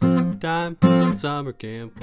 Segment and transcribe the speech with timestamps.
[0.00, 0.76] one time
[1.16, 1.98] summer camp.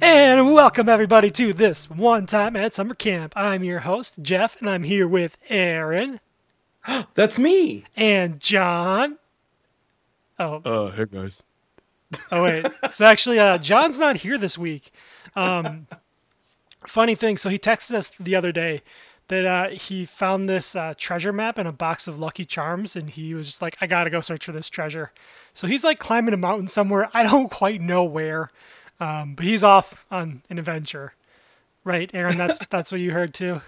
[0.00, 3.32] And welcome everybody to this one time at summer camp.
[3.36, 6.20] I'm your host, Jeff, and I'm here with Aaron
[7.14, 7.84] That's me.
[7.96, 9.18] and Jon.
[10.38, 11.42] Oh, Uh, hey guys.
[12.30, 12.66] oh wait.
[12.90, 14.92] So actually, uh, Jon's not here this week.
[15.36, 15.86] Um,
[16.86, 17.36] funny thing.
[17.36, 18.82] So he texted us the other day
[19.28, 23.10] that uh, he found this uh, treasure map in a box of Lucky Charms, and
[23.10, 25.12] he was just like, "I gotta go search for this treasure."
[25.54, 27.08] So he's like climbing a mountain somewhere.
[27.14, 28.50] I don't quite know where,
[29.00, 31.14] um, but he's off on an adventure.
[31.84, 32.36] Right, Aaron?
[32.38, 33.60] That's that's what you heard too.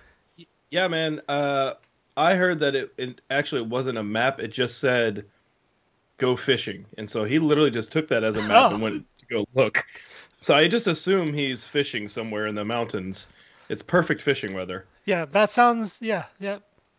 [0.71, 1.21] Yeah, man.
[1.29, 1.75] Uh,
[2.17, 4.41] I heard that it, it actually wasn't a map.
[4.41, 5.25] It just said
[6.19, 8.75] go fishing, and so he literally just took that as a map Oh.
[8.75, 9.85] and went to go look.
[10.43, 13.27] So I just assume he's fishing somewhere in the mountains.
[13.69, 14.85] It's perfect fishing weather.
[15.07, 16.03] Yeah, that sounds.
[16.03, 16.59] Yeah, yeah.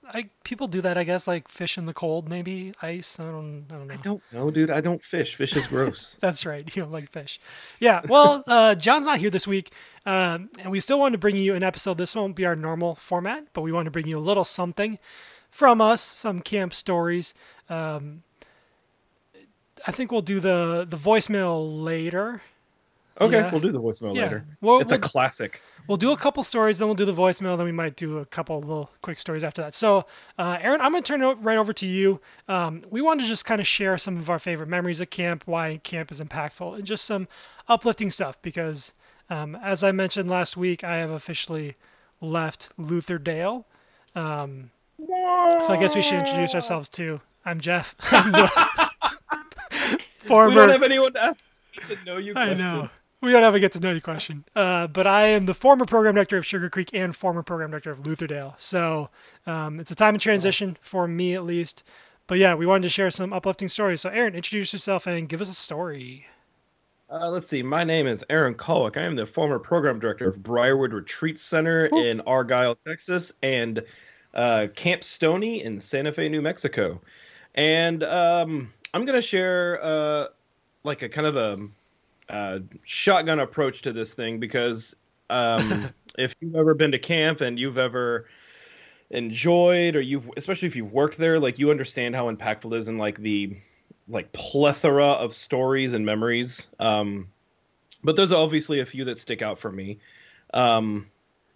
[0.09, 3.19] I people do that, I guess, like fish in the cold, maybe ice.
[3.19, 3.94] I don't, I don't know.
[3.94, 4.72] I don't know, dude.
[4.72, 5.36] I don't fish.
[5.36, 6.16] Fish is gross.
[6.22, 6.64] That's right.
[6.75, 7.39] You don't like fish.
[7.80, 8.02] Yeah.
[8.08, 9.73] Well, uh, Jon's not here this week,
[10.05, 11.97] um, and we still wanted to bring you an episode.
[11.97, 14.97] This won't be our normal format, but we want to bring you a little something
[15.52, 17.33] from us, some camp stories.
[17.69, 18.23] Um,
[19.86, 22.42] I think we'll do the the voicemail later.
[23.20, 23.52] Okay, Yeah.
[23.52, 24.23] we'll do the voicemail Yeah.
[24.23, 24.46] later.
[24.62, 25.62] Well, it's a we'll- classic.
[25.88, 28.26] We'll do a couple stories, then we'll do the voicemail, then we might do a
[28.26, 29.73] couple little quick stories after that.
[29.73, 30.06] So,
[30.38, 32.20] uh, Aaron, I'm going to turn it right over to you.
[32.50, 35.44] Um, we wanted to just kind of share some of our favorite memories of camp,
[35.45, 37.30] why camp is impactful, and just some
[37.70, 38.92] uplifting stuff because,
[39.30, 41.76] um, as I mentioned last week, I have officially
[42.20, 43.64] left Lutherdale.
[44.14, 47.22] Um, so I guess we should introduce ourselves too.
[47.45, 47.95] I'm Jeff.
[48.12, 48.50] I'm the
[50.28, 51.42] We don't have anyone to ask
[51.88, 52.33] to know you.
[52.36, 52.89] I know.
[53.22, 54.45] We don't have a get to know you question.
[54.55, 57.89] Uh, but I am the former program director of Sugar Creek and former program director
[57.89, 58.54] of Lutherdale.
[58.58, 59.10] So
[59.48, 61.83] um, it's a time of transition for me at least.
[62.27, 64.02] But yeah, we wanted to share some uplifting stories.
[64.02, 66.27] So Aaron, introduce yourself and give us a story.
[67.10, 67.64] Uh, let's see.
[67.64, 68.98] My name is Aaron Kolwick.
[68.98, 72.06] I am the former program director of Briarwood Retreat Center Cool.
[72.06, 73.82] in Argyle, Texas, and
[74.33, 77.02] uh, Camp Stoney in Santa Fe, New Mexico.
[77.56, 80.27] And um, I'm going to share uh,
[80.83, 81.67] like a kind of a
[82.30, 84.95] uh, shotgun approach to this thing because
[85.30, 88.27] um, if you've ever been to camp and you've ever
[89.10, 92.89] enjoyed or you've especially if you've worked there like you understand how impactful it is
[92.89, 93.55] and like the
[94.10, 96.70] like plethora of stories and memories.
[96.80, 97.27] Um,
[98.04, 99.99] but there's obviously a few that stick out for me.
[100.54, 101.08] Um,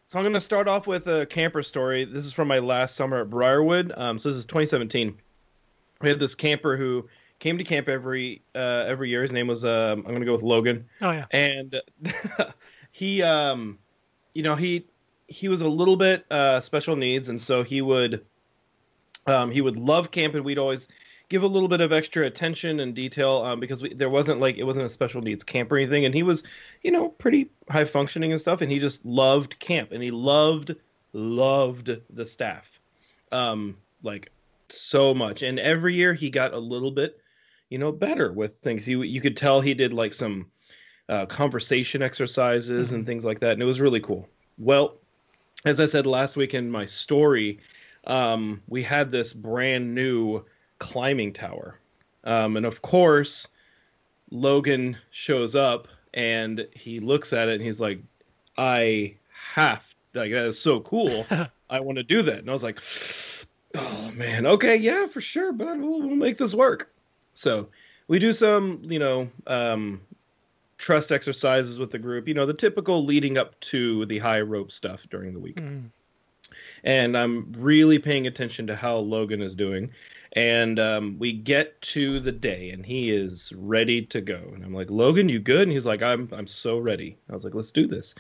[0.07, 2.03] so I'm going to start off with a camper story.
[2.03, 3.93] This is from my last summer at Briarwood.
[3.95, 5.17] Um, so this is 2017.
[6.01, 7.07] We had this camper who
[7.41, 9.23] came to camp every uh, every year.
[9.23, 10.85] His name was um, I'm going to go with Logan.
[11.01, 11.25] Oh yeah.
[11.31, 11.81] and
[12.91, 13.79] he um
[14.33, 14.85] you know he
[15.27, 17.27] he was a little bit uh special needs.
[17.27, 18.25] And so he would
[19.27, 20.87] um he would love camp and we'd always
[21.27, 24.57] give a little bit of extra attention and detail um because we, there wasn't like
[24.57, 26.05] it wasn't a special needs camp or anything.
[26.05, 26.43] And he was
[26.83, 28.61] you know pretty high functioning and stuff.
[28.61, 29.91] And he just loved camp.
[29.91, 30.75] And he loved
[31.11, 32.79] loved the staff
[33.31, 34.31] um like
[34.69, 35.41] so much.
[35.41, 37.17] And every year he got a little bit
[37.71, 40.47] you know better with things you you could tell he did like some
[41.09, 44.27] uh, conversation exercises and things like that, and it was really cool.
[44.57, 44.95] Well,
[45.65, 47.59] as I said last week in my story,
[48.05, 50.43] um, we had this brand new
[50.79, 51.79] climbing tower,
[52.23, 53.47] um, and of course,
[54.29, 58.01] Logan shows up and he looks at it and he's like,
[58.57, 59.15] "I
[59.53, 59.83] have
[60.13, 61.25] like that is so cool.
[61.69, 62.79] I want to do that." And I was like,
[63.75, 65.79] "Oh man, okay, yeah, for sure, bud.
[65.79, 66.91] We'll, we'll make this work."
[67.33, 67.69] So
[68.07, 70.01] we do some, you know, um,
[70.77, 72.27] trust exercises with the group.
[72.27, 75.57] You know, the typical leading up to the high rope stuff during the week.
[75.57, 75.89] Mm.
[76.83, 79.91] And I'm really paying attention to how Logan is doing.
[80.33, 84.41] And um, we get to the day, and he is ready to go.
[84.53, 85.63] And I'm like, Logan, you good?
[85.63, 87.17] And he's like, I'm I'm so ready.
[87.29, 88.15] I was like, let's do this.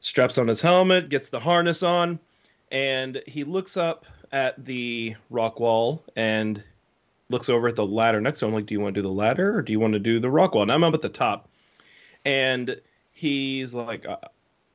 [0.00, 2.20] Straps on his helmet, gets the harness on,
[2.70, 6.62] and he looks up at the rock wall and
[7.30, 8.54] looks over at the ladder next to him.
[8.54, 10.30] Like, do you want to do the ladder or do you want to do the
[10.30, 10.62] rock wall?
[10.62, 11.48] And I'm up at the top,
[12.24, 12.80] and
[13.12, 14.16] he's like, uh,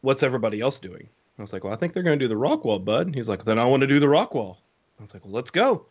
[0.01, 2.37] "What's everybody else doing?" I was like, "Well, I think they're going to do the
[2.37, 4.59] rock wall, bud." And he's like, "Then I want to do the rock wall."
[4.99, 5.85] I was like, "Well, let's go."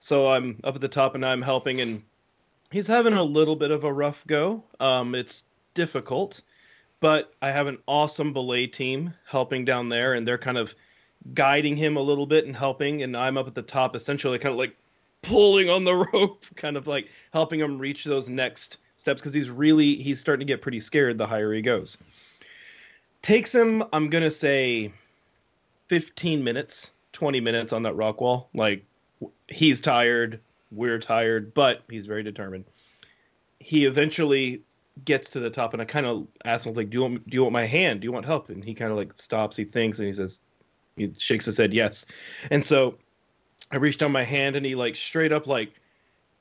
[0.00, 2.02] So I'm up at the top and I'm helping, and
[2.70, 4.64] he's having a little bit of a rough go.
[4.80, 5.44] Um, it's
[5.74, 6.40] difficult,
[7.00, 10.74] but I have an awesome belay team helping down there, and they're kind of
[11.34, 14.52] guiding him a little bit and helping, and I'm up at the top, essentially kind
[14.52, 14.76] of like
[15.22, 19.50] pulling on the rope, kind of like helping him reach those next steps because he's
[19.50, 21.98] really he's starting to get pretty scared the higher he goes.
[23.22, 24.92] Takes him, I'm gonna say,
[25.88, 28.48] 15 minutes, 20 minutes on that rock wall.
[28.52, 28.84] Like
[29.48, 30.40] he's tired,
[30.70, 32.64] we're tired, but he's very determined.
[33.58, 34.62] He eventually
[35.04, 37.34] gets to the top, and I kind of ask him, like, do you want, do
[37.34, 38.00] you want my hand?
[38.00, 38.50] Do you want help?
[38.50, 40.40] And he kind of like stops, he thinks, and he says,
[40.96, 42.06] he shakes his head, yes.
[42.50, 42.98] And so
[43.72, 45.72] I reached down my hand, and he like straight up like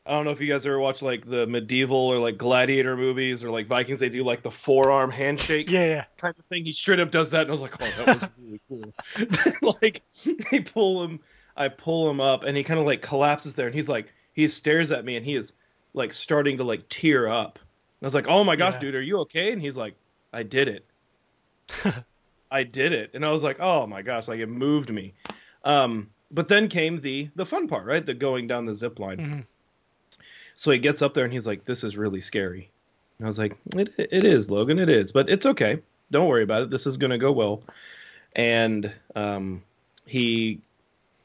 [0.06, 3.44] I don't know if you guys ever watch like the medieval or like gladiator movies
[3.44, 4.00] or like Vikings.
[4.00, 6.04] They do like the forearm handshake Yeah, yeah.
[6.18, 6.66] kind of thing.
[6.66, 8.62] He straight up does that, and I was like, "Oh, that was really
[9.62, 10.01] cool." like,
[10.51, 11.19] they pull him,
[11.56, 14.48] I pull him up, and he kind of like collapses there, and he's like, he
[14.48, 15.54] stares at me, and he is
[15.94, 17.60] like starting to like tear up.
[17.60, 18.80] And I was like, "Oh my gosh, Yeah.
[18.80, 19.94] dude, are you okay?" And he's like,
[20.34, 20.86] "I did it,
[22.51, 25.13] I did it," and I was like, "Oh my gosh!" Like it moved me.
[25.63, 28.06] Um, but then came the the fun part, right?
[28.06, 29.18] The going down the zip line.
[29.18, 29.45] Mhm.
[30.56, 32.69] So he gets up there and he's like, "This is really scary."
[33.18, 34.80] And I was like, "It it is, Logan.
[34.80, 35.80] It is, but it's okay.
[36.12, 36.69] Don't worry about it.
[36.69, 37.63] This is gonna go well."
[38.36, 39.63] And um,
[40.06, 40.62] he,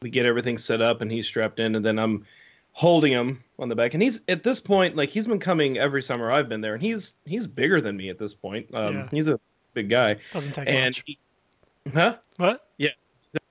[0.03, 2.26] we get everything set up and he's strapped in, and then I'm
[2.73, 3.94] holding him on the back.
[3.94, 6.82] And he's at this point, like he's been coming every summer I've been there, and
[6.82, 8.69] he's he's bigger than me at this point.
[8.75, 9.09] Um, Yeah.
[9.11, 9.38] He's a
[9.75, 11.02] big guy, Doesn't take and much.
[11.06, 11.19] he,
[11.93, 12.17] huh?
[12.38, 12.67] What?
[12.79, 12.97] doesn't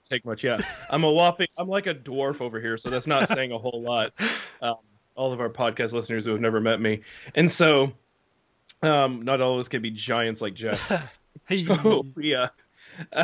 [0.07, 0.43] take much.
[0.43, 0.57] Yeah,
[0.89, 1.47] I'm a whopping.
[1.57, 4.13] I'm like a dwarf over here, so that's not saying a whole lot.
[4.61, 4.75] Um,
[5.15, 7.01] all of our podcast listeners who have never met me,
[7.35, 7.93] and so
[8.81, 10.91] um, not all of us can be giants like Jeff.
[11.47, 11.65] Hey.
[11.65, 12.47] So yeah,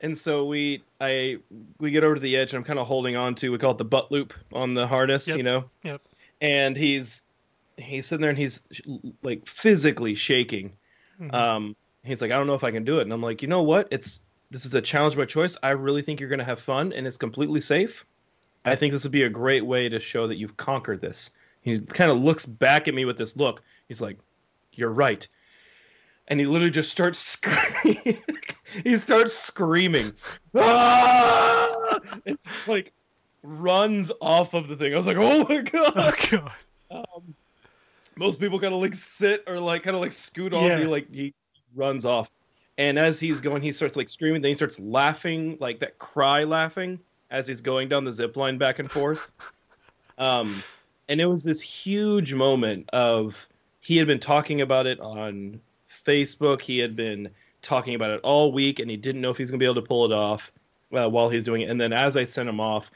[0.00, 1.38] and so we I
[1.78, 3.72] we get over to the edge, and I'm kind of holding on to we call
[3.72, 5.36] it the butt loop on the harness, Yep.
[5.36, 5.64] you know.
[5.82, 6.00] Yep.
[6.40, 7.22] And he's
[7.76, 8.62] he's sitting there and he's
[9.22, 10.72] like physically shaking.
[11.20, 11.32] Mhm.
[11.34, 13.48] Um, he's like, I don't know if I can do it, and I'm like, you
[13.48, 13.88] know what?
[13.90, 14.20] It's
[14.50, 15.56] this is a challenge by choice.
[15.62, 18.06] I really think you're going to have fun, and it's completely safe.
[18.64, 21.30] I think this would be a great way to show that you've conquered this.
[21.62, 23.62] He kind of looks back at me with this look.
[23.88, 24.18] He's like,
[24.72, 25.26] "You're right,"
[26.28, 28.22] and he literally just starts screaming.
[28.84, 30.12] he starts screaming,
[30.54, 31.98] ah!
[32.24, 32.92] and just like
[33.42, 34.94] runs off of the thing.
[34.94, 36.52] I was like, "Oh my god!" oh god.
[36.90, 37.34] um,
[38.16, 40.62] most people kind of like sit or like kind of like scoot off.
[40.62, 40.78] Yeah.
[40.78, 41.34] He like he
[41.74, 42.30] runs off,
[42.78, 44.42] and as he's going, he starts like screaming.
[44.42, 47.00] Then he starts laughing, like that cry laughing
[47.30, 49.32] as he's going down the zip line back and forth.
[50.18, 50.62] Um,
[51.10, 53.46] and it was this huge moment of
[53.80, 55.60] he had been talking about it on
[56.06, 56.62] Facebook.
[56.62, 57.30] He had been
[57.62, 59.74] talking about it all week, and he didn't know if he was gonna be able
[59.76, 60.52] to pull it off
[60.92, 61.70] uh, while he's doing it.
[61.70, 62.90] And then as I sent him off,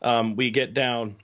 [0.00, 1.16] um, we get down,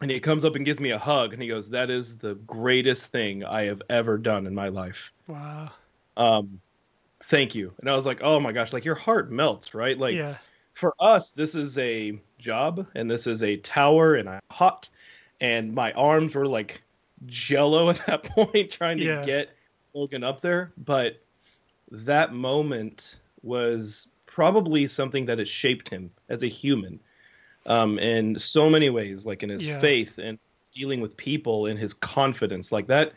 [0.00, 2.34] and he comes up and gives me a hug, and he goes, "That is the
[2.34, 5.70] greatest thing I have ever done in my life." Wow.
[6.16, 6.60] Um,
[7.24, 7.72] thank you.
[7.80, 9.98] And I was like, "Oh my gosh!" Like your heart melts, right?
[9.98, 10.36] Like yeah.
[10.74, 14.88] for us, this is a job, and this is a tower, and I'm hot,
[15.40, 16.82] and my arms were like
[17.26, 19.24] jello at that point, trying to Yeah.
[19.24, 19.50] get
[19.94, 20.72] Logan up there.
[20.76, 21.20] But
[21.90, 27.00] that moment was probably something that has shaped him as a human
[27.66, 29.78] um, in so many ways, like in his Yeah.
[29.78, 30.38] faith and
[30.74, 32.72] dealing with people and his confidence.
[32.72, 33.12] Like that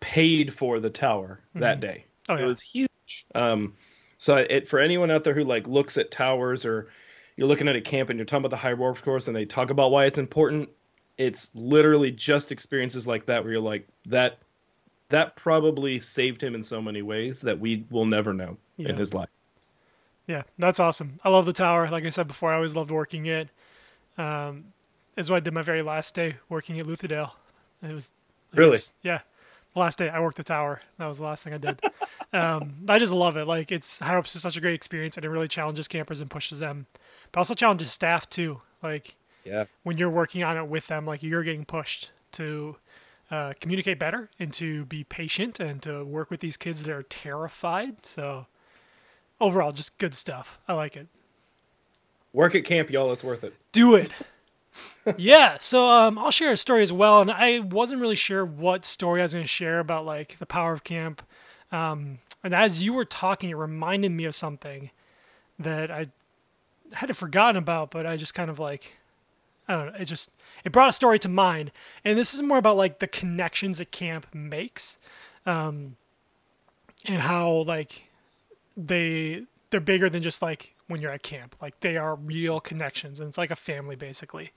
[0.00, 1.80] paid for the tower that Mhm.
[1.80, 2.04] day.
[2.28, 2.90] Oh It was huge.
[3.34, 3.74] Um,
[4.18, 6.88] so it for anyone out there who like looks at towers or
[7.36, 9.44] you're looking at a camp and you're talking about the high rope course and they
[9.44, 10.68] talk about why it's important,
[11.18, 14.38] it's literally just experiences like that where you're like that
[15.10, 18.90] that probably saved him in so many ways that we will never know Yeah.
[18.90, 19.28] in his life.
[20.26, 21.20] Yeah, that's awesome.
[21.22, 21.90] I love the tower.
[21.90, 23.50] Like I said before, I always loved working it.
[24.16, 24.64] Um,
[25.16, 27.32] is what I did my very last day working at Lutherdale.
[27.82, 28.10] It was
[28.54, 28.80] Really?
[29.02, 29.20] yeah.
[29.74, 30.80] The last day I worked the tower.
[30.98, 31.78] That was the last thing I did.
[32.34, 33.46] um, I just love it.
[33.46, 36.28] Like it's High Ups is such a great experience, and it really challenges campers and
[36.30, 36.86] pushes them,
[37.32, 38.60] but also challenges staff too.
[38.82, 39.14] Like
[39.44, 39.64] Yeah.
[39.84, 42.76] when you're working on it with them, like you're getting pushed to
[43.30, 47.04] uh, communicate better and to be patient and to work with these kids that are
[47.04, 48.04] terrified.
[48.06, 48.46] So
[49.40, 50.58] overall, just good stuff.
[50.68, 51.06] I like it.
[52.32, 53.12] Work at camp, y'all.
[53.12, 53.54] It's worth it.
[53.72, 54.10] Do it.
[55.16, 55.56] yeah.
[55.58, 59.20] So um, I'll share a story as well, and I wasn't really sure what story
[59.20, 61.22] I was going to share about like the power of camp.
[61.74, 64.90] Um, and as you were talking, it reminded me of something
[65.58, 66.06] that I
[66.92, 68.92] had forgotten about, but I just kind of like
[69.66, 69.98] I don't know.
[69.98, 70.30] It just
[70.64, 71.72] it brought a story to mind,
[72.04, 74.98] and this is more about like the connections that camp makes,
[75.46, 75.96] um,
[77.06, 78.04] and how like
[78.76, 81.56] they they're bigger than just like when you're at camp.
[81.60, 84.52] Like they are real connections, and it's like a family basically.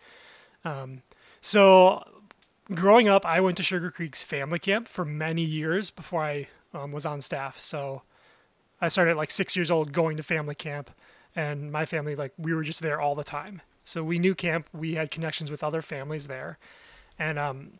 [0.64, 1.02] Um,
[1.42, 2.04] so
[2.74, 6.92] growing up, I went to Sugar Creek's family camp for many years before I um,
[6.92, 7.60] was on staff.
[7.60, 8.04] So
[8.82, 10.92] I started at like six years old going to family camp,
[11.36, 13.62] and my family like we were just there all the time.
[13.84, 14.68] So we knew camp.
[14.74, 16.58] We had connections with other families there,
[17.18, 17.80] and um,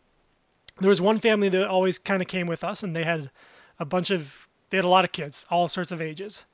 [0.80, 3.30] there was one family that always kind of came with us, and they had
[3.78, 6.44] a bunch of they had a lot of kids, all sorts of ages,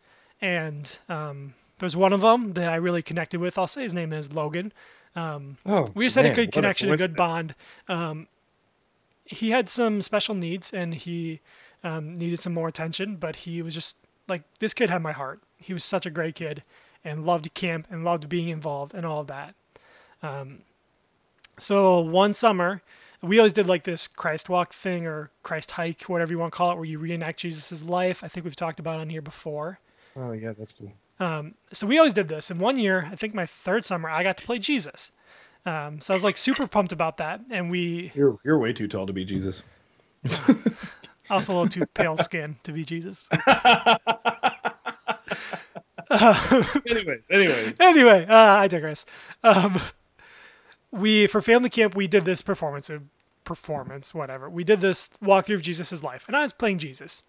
[0.41, 3.59] and um, there there's one of them that I really connected with.
[3.59, 4.73] I'll say his name is Logan.
[5.17, 7.55] Um, Oh, we just had a good connection, a, good bond.
[7.89, 8.27] Um,
[9.25, 11.41] he had some special needs and he
[11.83, 13.97] um, needed some more attention, but he was just
[14.29, 15.41] like this kid had my heart.
[15.59, 16.63] He was such a great kid
[17.05, 19.55] and loved camp and loved being involved and all of that.
[20.23, 20.63] Um,
[21.59, 22.83] so one summer,
[23.23, 26.57] we always did like this Christ walk thing or Christ hike, whatever you want to
[26.57, 28.25] call it, where you reenact Jesus' life.
[28.25, 29.79] I think we've talked about it on here before.
[30.17, 30.93] Oh yeah, that's cool.
[31.21, 32.51] Um, so we always did this.
[32.51, 35.13] And one year, I think my third summer, I got to play Jesus.
[35.67, 37.41] Um, so I was like super pumped about that.
[37.51, 39.63] And we, You're you're way too tall to be Jesus.
[41.31, 43.27] also a little too pale skin to be Jesus.
[46.11, 47.75] anyway, anyway.
[47.81, 49.07] anyway, uh, I digress.
[49.43, 49.81] Um,
[50.91, 52.99] we for family camp we did this performance, uh,
[53.45, 54.49] performance, whatever.
[54.49, 57.23] We did this walkthrough of Jesus' life, and I was playing Jesus.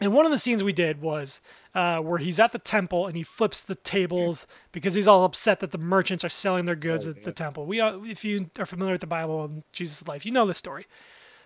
[0.00, 1.40] And one of the scenes we did was
[1.74, 5.58] uh, where he's at the temple and he flips the tables because he's all upset
[5.60, 7.66] that the merchants are selling their goods at the temple.
[7.66, 10.58] We, uh, if you are familiar with the Bible and Jesus' life, you know this
[10.58, 10.86] story.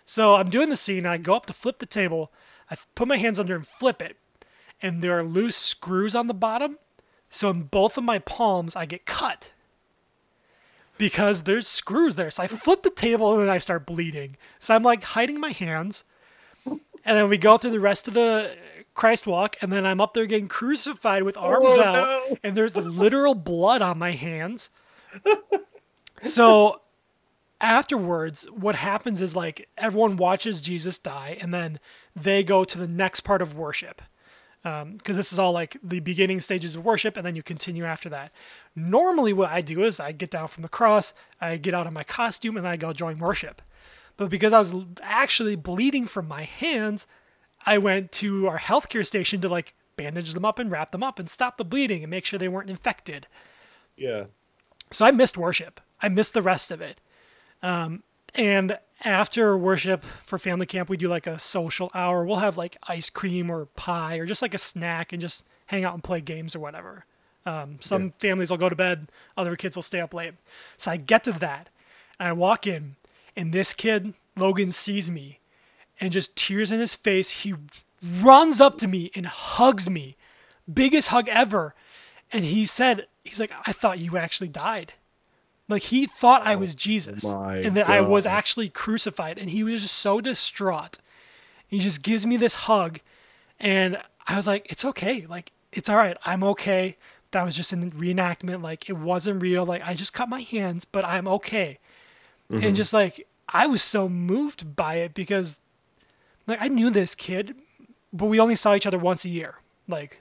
[0.05, 1.07] So I'm doing the scene.
[1.07, 2.31] I go up to flip the table.
[2.71, 4.17] I put my hands under and flip it,
[4.81, 6.79] and there are loose screws on the bottom.
[7.31, 9.53] So in both of my palms, I get cut
[10.99, 12.31] because there's screws there.
[12.31, 14.37] So I flip the table and then I start bleeding.
[14.59, 16.05] So I'm like hiding my hands.
[17.05, 18.55] And then we go through the rest of the
[18.95, 22.37] Christ walk, and then I'm up there getting crucified with arms Oh, out, no.
[22.45, 24.71] and there's literal blood on my hands.
[26.23, 26.81] so
[27.61, 31.81] afterwards, what happens is like everyone watches Jesus die, and then
[32.15, 34.03] they go to the next part of worship.
[34.65, 37.85] Um, because this is all like the beginning stages of worship, and then you continue
[37.85, 38.31] after that.
[38.77, 41.93] Normally, what I do is I get down from the cross, I get out of
[41.93, 43.61] my costume, and I go join worship.
[44.23, 47.09] But because I was actually bleeding from my hands,
[47.67, 51.19] I went to our healthcare station to like bandage them up and wrap them up
[51.19, 53.27] and stop the bleeding and make sure they weren't infected.
[53.97, 54.27] Yeah.
[54.93, 55.81] So I missed worship.
[56.01, 57.01] I missed the rest of it.
[57.65, 58.05] Um,
[58.37, 62.25] and after worship for family camp, we do like a social hour.
[62.25, 65.85] We'll have like ice cream or pie or just like a snack and just hang
[65.85, 67.07] out and play games or whatever.
[67.45, 68.11] Um, some Yeah.
[68.21, 70.35] families will go to bed, other kids will stay up late.
[70.77, 71.71] So I get to that
[72.21, 72.95] and I walk in,
[73.37, 75.41] and this kid, Logan, sees me
[76.01, 77.31] and just tears in his face.
[77.31, 77.55] He
[78.21, 80.17] runs up to me and hugs me,
[80.73, 81.75] biggest hug ever.
[82.33, 84.95] And he said, he's like, I thought you actually died.
[85.69, 89.39] Like he thought I was oh Jesus Oh and that I was actually crucified.
[89.39, 90.99] And he was just so distraught.
[91.67, 93.01] He just gives me this hug.
[93.59, 95.25] And I was like, it's okay.
[95.27, 96.17] Like, it's all right.
[96.25, 96.97] I'm okay.
[97.31, 98.63] That was just a reenactment.
[98.63, 99.65] Like, it wasn't real.
[99.65, 101.79] Like, I just cut my hands, but I'm okay.
[102.61, 105.59] And just like, I was so moved by it because,
[106.47, 107.55] like, I knew this kid,
[108.13, 109.57] but we only saw each other once a year.
[109.89, 110.21] Like,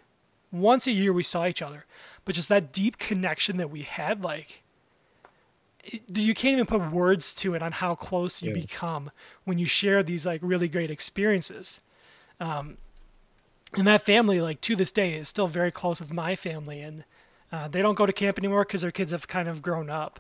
[0.51, 1.85] once a year we saw each other.
[2.25, 4.61] But just that deep connection that we had, like,
[5.83, 8.61] it, you can't even put words to it on how close you Yeah.
[8.61, 9.11] become
[9.45, 11.81] when you share these like really great experiences.
[12.39, 12.77] Um,
[13.73, 17.03] and that family, like to this day, is still very close with my family, and
[17.51, 20.19] uh, they don't go to camp anymore because their kids have kind of grown up.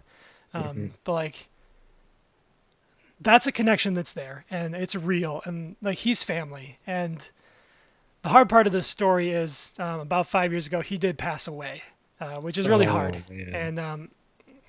[0.53, 1.47] Um, But like,
[3.21, 6.79] that's a connection that's there, and it's real, and like he's family.
[6.87, 7.29] And
[8.23, 11.47] the hard part of this story is um, about five years ago, he did pass
[11.47, 11.83] away,
[12.19, 13.23] uh, which is really Oh, hard.
[13.29, 13.53] man.
[13.55, 14.09] And um,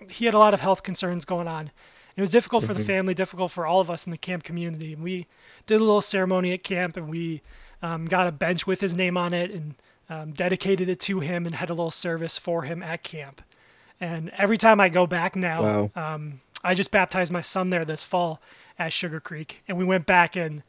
[0.09, 1.71] he had a lot of health concerns going on.
[2.17, 4.93] It was difficult for the family, difficult for all of us in the camp community.
[4.93, 5.27] And we
[5.67, 7.41] did a little ceremony at camp, and we
[7.83, 9.75] um, got a bench with his name on it and
[10.11, 13.41] um, dedicated it to him, and had a little service for him at camp.
[13.99, 15.91] And every time I go back now, Wow.
[16.65, 18.41] I just baptized my son there this fall
[18.79, 20.63] at Sugar Creek, and we went back and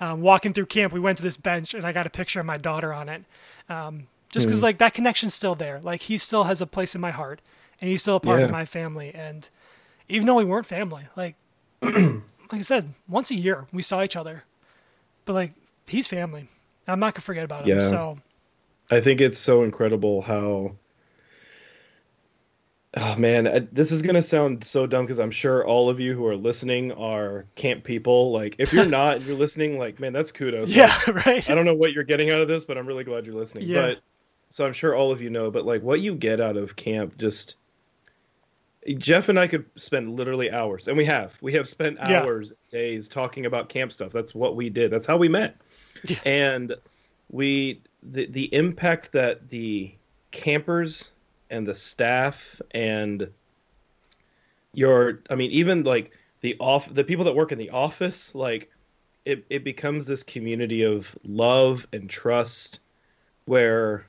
[0.00, 2.46] um, walking through camp, we went to this bench, and I got a picture of
[2.46, 3.24] my daughter on it.
[3.68, 7.00] Um, just because like that connection's still there, like he still has a place in
[7.00, 7.40] my heart,
[7.80, 9.12] and he's still a part of my family.
[9.14, 9.48] And
[10.08, 11.36] even though we weren't family, like
[11.82, 12.20] like
[12.52, 14.44] I said, once a year we saw each other,
[15.24, 15.52] but like
[15.86, 16.48] he's family.
[16.86, 17.78] I'm not gonna forget about him.
[17.78, 17.80] Yeah.
[17.80, 18.18] So
[18.90, 20.72] I think it's so incredible how.
[22.98, 26.14] Oh man, I- this is gonna sound so dumb because I'm sure all of you
[26.14, 28.32] who are listening are camp people.
[28.32, 29.78] Like, if you're not, and you're listening.
[29.78, 30.68] Like, man, that's kudos.
[30.68, 31.48] Like, yeah, right.
[31.50, 33.68] I don't know what you're getting out of this, but I'm really glad you're listening.
[33.68, 33.82] Yeah.
[33.82, 33.98] But
[34.48, 37.18] so I'm sure all of you know, but like what you get out of camp,
[37.18, 37.56] just
[38.98, 41.34] Jeff and I could spend literally hours, and we have.
[41.42, 42.22] We have spent Yeah.
[42.22, 44.12] hours, days talking about camp stuff.
[44.12, 44.90] That's what we did.
[44.90, 45.56] That's how we met.
[46.04, 46.16] Yeah.
[46.24, 46.74] And
[47.30, 49.92] we the the impact that the
[50.30, 51.10] campers
[51.50, 53.30] and the staff and
[54.72, 58.70] your I mean even like the off the people that work in the office like
[59.24, 62.80] it it becomes this community of love and trust
[63.46, 64.06] where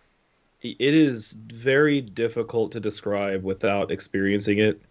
[0.62, 4.82] it is very difficult to describe without experiencing it.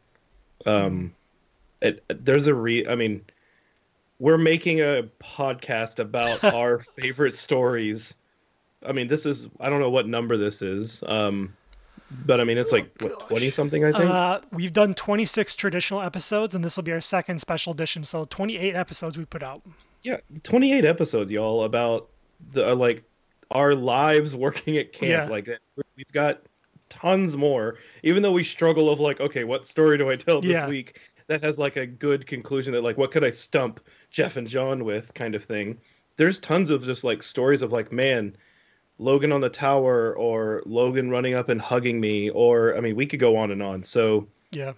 [0.65, 1.15] Um,
[1.83, 2.87] it, there's a re.
[2.87, 3.25] I mean,
[4.19, 8.15] we're making a podcast about our favorite stories.
[8.85, 11.03] I mean, this is I don't know what number this is.
[11.07, 11.55] Um,
[12.11, 14.11] but I mean, it's like what twenty something, I think.
[14.11, 18.05] Uh, we've done 26 traditional episodes, and this will be our second special edition.
[18.05, 19.63] So 28 episodes we put out.
[20.03, 22.09] yeah, twenty eight episodes, y'all, about
[22.53, 23.03] the uh, like
[23.51, 25.11] our lives working at camp.
[25.11, 25.27] Yeah.
[25.27, 25.49] Like
[25.97, 26.43] we've got
[26.89, 27.77] tons more.
[28.03, 30.69] Even though we struggle of like, okay, what story do I tell this Yeah.
[30.69, 34.47] week that has like a good conclusion that like what could I stump Jeff and
[34.47, 35.79] Jon with kind of thing.
[36.17, 38.37] There's tons of just like stories of like, man,
[38.99, 43.07] Logan on the tower or Logan running up and hugging me or I mean, we
[43.07, 43.83] could go on and on.
[43.83, 44.73] So Yeah.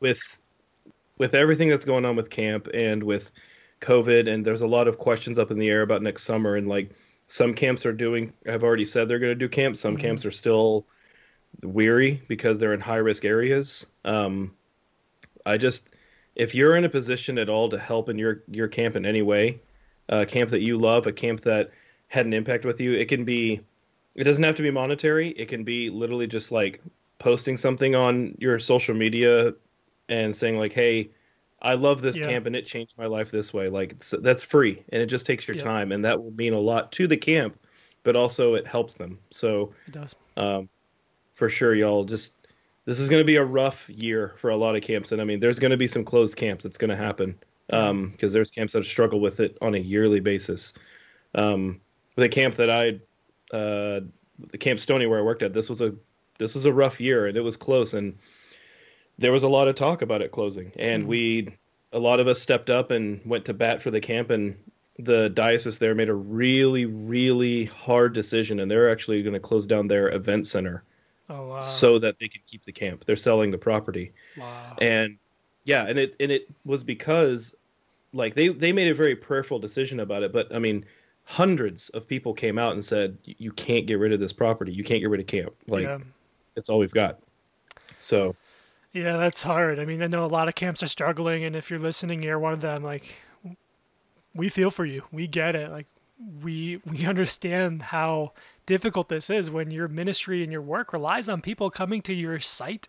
[0.00, 0.20] with
[1.18, 3.30] with everything that's going on with camp and with
[3.82, 6.56] COVID, and there's a lot of questions up in the air about next summer.
[6.56, 6.90] And like
[7.26, 9.80] some camps are doing, have already said they're going to do camps.
[9.80, 10.00] Some Mhm.
[10.00, 10.86] camps are still
[11.62, 13.86] weary because they're in high risk areas.
[14.04, 14.54] Um,
[15.44, 15.90] I just,
[16.36, 19.22] if you're in a position at all to help in your your camp in any
[19.22, 19.60] way,
[20.08, 21.70] a camp that you love, a camp that
[22.10, 23.60] had an impact with you, it can be.
[24.16, 25.30] It doesn't have to be monetary.
[25.30, 26.82] It can be literally just like
[27.18, 29.54] posting something on your social media
[30.08, 31.10] and saying like, "Hey,
[31.62, 32.26] I love this Yeah.
[32.26, 35.24] camp and it changed my life this way." Like it's, that's free and it just
[35.26, 35.62] takes your Yeah.
[35.62, 37.56] time and that will mean a lot to the camp,
[38.02, 39.18] but also it helps them.
[39.30, 40.16] So It does.
[40.36, 40.68] um,
[41.34, 42.34] for sure, y'all just
[42.86, 45.24] this is going to be a rough year for a lot of camps, and I
[45.24, 46.64] mean, there's going to be some closed camps.
[46.64, 47.38] It's going to happen
[47.68, 50.72] because there's camps that struggle with it on a yearly basis.
[51.36, 51.80] Um,
[52.16, 53.00] the camp that I,
[53.54, 54.00] uh,
[54.50, 55.94] the camp Stoney where I worked at, this was a
[56.38, 58.18] this was a rough year, and it was close, and
[59.18, 61.06] there was a lot of talk about it closing, and Mhm.
[61.06, 61.48] we
[61.92, 64.56] a lot of us stepped up and went to bat for the camp, and
[64.98, 69.66] the diocese there made a really really hard decision, and they're actually going to close
[69.66, 70.82] down their event center
[71.28, 71.60] Oh, wow.
[71.62, 73.04] so that they can keep the camp.
[73.04, 74.76] They're selling the property, wow.
[74.80, 75.18] and
[75.64, 77.54] yeah, and it and it was because
[78.12, 80.32] like they they made a very prayerful decision about it.
[80.32, 80.86] But I mean,
[81.30, 84.72] hundreds of people came out and said you can't get rid of this property.
[84.72, 85.54] You can't get rid of camp.
[85.68, 85.98] Like yeah.
[86.56, 87.20] it's all we've got.
[88.00, 88.34] So
[88.92, 89.78] Yeah, that's hard.
[89.78, 92.40] I mean, I know a lot of camps are struggling, and if you're listening, you're
[92.40, 92.82] one of them.
[92.82, 93.14] Like,
[94.34, 95.04] we feel for you.
[95.12, 95.70] We get it.
[95.70, 95.86] Like,
[96.42, 98.32] we we understand how
[98.66, 102.40] difficult this is when your ministry and your work relies on people coming to your
[102.40, 102.88] site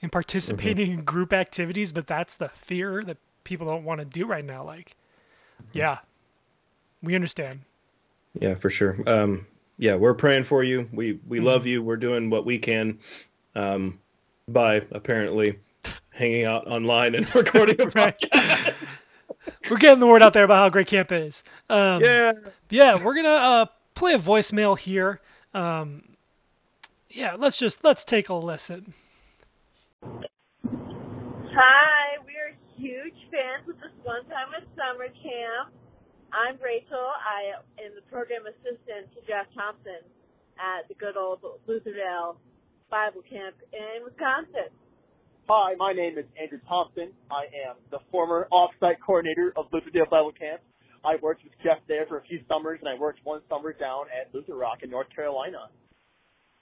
[0.00, 0.14] and mm-hmm.
[0.14, 1.92] participating in group activities.
[1.92, 4.64] But that's the fear that people don't want to do right now.
[4.64, 4.96] Like,
[5.60, 5.78] mm-hmm.
[5.78, 5.98] yeah,
[7.02, 7.60] we understand.
[8.40, 8.96] Yeah, for sure.
[9.06, 9.46] Um,
[9.78, 10.88] yeah, we're praying for you.
[10.92, 11.82] We we love you.
[11.82, 12.98] We're doing what we can.
[13.54, 14.00] Um,
[14.48, 15.58] by apparently
[16.10, 18.18] hanging out online and recording a Right.
[18.18, 18.74] podcast.
[19.70, 21.42] We're getting the word out there about how great camp is.
[21.70, 22.32] Um, Yeah.
[22.70, 25.20] yeah, we're gonna uh, play a voicemail here.
[25.54, 26.16] Um,
[27.08, 28.92] yeah, let's just let's take a listen.
[30.64, 35.72] Hi, we are huge fans of this one time at summer camp.
[36.34, 36.98] I'm Rachel.
[36.98, 40.02] I am the program assistant to Jeff Thompson
[40.58, 41.38] at the good old
[41.70, 42.34] Lutherdale
[42.90, 44.74] Bible Camp in Wisconsin.
[45.46, 47.14] Hi, my name is Andrew Thompson.
[47.30, 50.58] I am the former off-site coordinator of Lutherdale Bible Camp.
[51.06, 54.10] I worked with Jeff there for a few summers, and I worked one summer down
[54.10, 55.70] at Lutherock in North Carolina.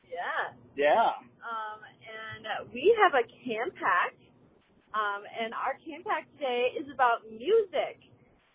[0.04, 0.52] Yeah.
[0.76, 1.16] Yeah.
[1.40, 4.20] Um, and we have a camp hack.
[4.92, 8.01] Um, and our camp hack today is about music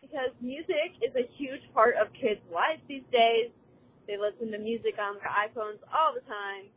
[0.08, 3.52] because music is a huge part of kids' lives these days.
[4.08, 6.72] They listen to music on their iPhones all the time.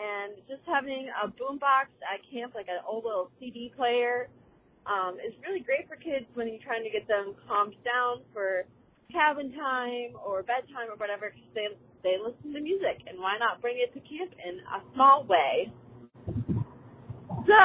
[0.00, 4.32] And just having a boombox at camp, like an old little CD player,
[4.88, 8.64] um, is really great for kids when you're trying to get them calmed down for
[9.12, 11.68] cabin time or bedtime or whatever, because they
[12.00, 15.68] they listen to music, and why not bring it to camp in a small way?
[17.44, 17.60] So,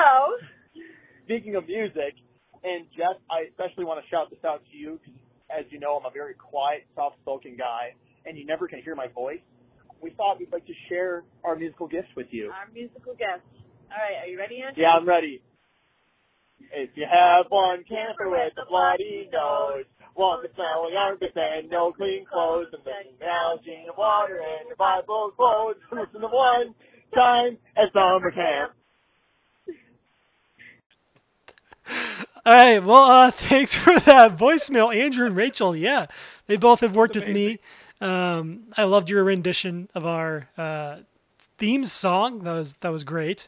[1.23, 2.19] Speaking of music,
[2.65, 5.21] and Jeff, I especially want to shout this out to you because,
[5.53, 7.93] as you know, I'm a very quiet, soft-spoken guy,
[8.25, 9.45] and you never can hear my voice.
[10.01, 12.49] We thought we'd like to share our musical gifts with you.
[12.49, 13.45] our musical guest.
[13.93, 14.81] All right, are you ready, Andrew?
[14.81, 15.41] Yeah, I'm ready.
[16.73, 21.91] If you have one camper with a bloody nose, one to smell armpits and no
[21.93, 26.73] clean clothes, and then gouging of water and your Bible clothes, listen to one
[27.13, 28.73] time at summer camp.
[32.45, 35.75] All right, well, uh, thanks for that voicemail, Andrew and Rachel.
[35.75, 36.05] Yeah,
[36.47, 37.59] they both have worked with me.
[38.01, 40.97] Um, I loved your rendition of our uh,
[41.57, 42.39] theme song.
[42.43, 43.47] That was that was great.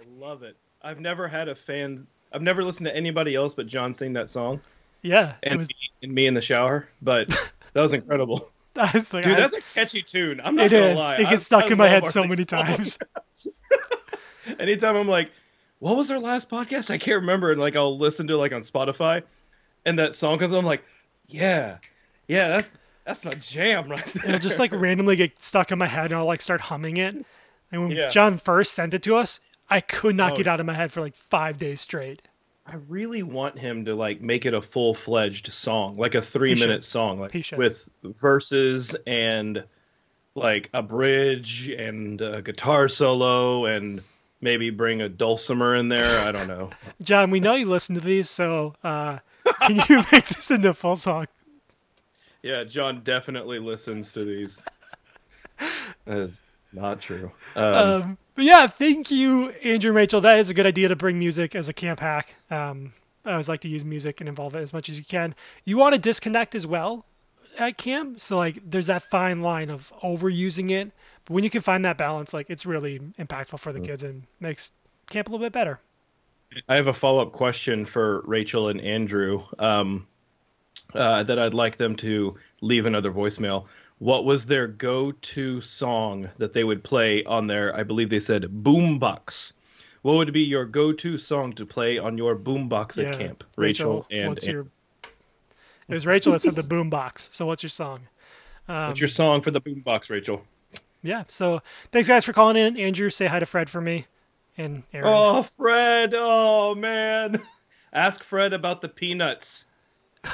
[0.00, 0.56] I love it.
[0.82, 2.06] I've never had a fan.
[2.32, 4.60] I've never listened to anybody else but Jon sing that song
[5.02, 6.88] Yeah, and, was me, and me in the shower.
[7.02, 7.28] But
[7.72, 8.48] that was incredible.
[8.76, 10.40] I was like, Dude, I- that's a catchy tune.
[10.42, 10.98] I'm not it gonna is.
[10.98, 11.16] lie.
[11.16, 12.64] It I- gets stuck I in my head so many song.
[12.64, 12.98] times.
[14.58, 15.30] Anytime I'm like,
[15.82, 16.90] what was our last podcast?
[16.90, 17.50] I can't remember.
[17.50, 19.24] And like, I'll listen to it, like on Spotify,
[19.84, 20.58] and that song comes on.
[20.60, 20.84] I'm like,
[21.26, 21.78] yeah,
[22.28, 22.68] yeah, that's
[23.04, 24.26] that's my jam right there.
[24.26, 27.16] It'll just like randomly get stuck in my head, and I'll like start humming it.
[27.72, 28.10] And when Yeah.
[28.10, 30.36] Jon first sent it to us, I could not Oh.
[30.36, 32.22] get out of my head for like five days straight.
[32.64, 36.54] I really want him to like make it a full fledged song, like a three
[36.54, 39.64] minute song, like with verses and
[40.36, 44.00] like a bridge and a guitar solo and
[44.42, 46.20] maybe bring a dulcimer in there.
[46.26, 46.68] I don't know.
[47.02, 49.18] Jon, we know you listen to these, so uh,
[49.62, 51.26] can you make this into a full song?
[52.42, 54.62] Yeah, Jon definitely listens to these.
[56.04, 57.30] That is not true.
[57.54, 60.20] Um, Um, but yeah, thank you, Andrew and Rachel.
[60.20, 62.34] That is a good idea to bring music as a camp hack.
[62.50, 65.34] Um, I always like to use music and involve it as much as you can.
[65.64, 67.04] You want to disconnect as well
[67.58, 70.90] at camp, so like there's that fine line of overusing it.
[71.24, 74.24] But when you can find that balance, like it's really impactful for the kids and
[74.40, 74.72] makes
[75.08, 75.80] camp a little bit better.
[76.68, 80.06] I have a follow up question for Rachel and Andrew um,
[80.94, 83.66] uh, that I'd like them to leave another voicemail.
[83.98, 88.20] What was their go to song that they would play on their, I believe they
[88.20, 89.52] said, boombox?
[90.02, 93.44] What would be your go to song to play on your boombox at camp?
[93.56, 94.66] Rachel, and, what's and your?
[95.88, 97.28] It was Rachel that said the boombox.
[97.32, 98.00] So what's your song?
[98.68, 100.42] Um, what's your song for the boombox, Rachel?
[101.02, 101.24] Yeah.
[101.28, 102.76] So thanks guys for calling in.
[102.76, 104.06] Andrew, say hi to Fred for me,
[104.56, 105.08] and Aaron.
[105.12, 106.14] Oh, Fred.
[106.16, 107.42] Oh, man.
[107.92, 109.66] Ask Fred about the peanuts.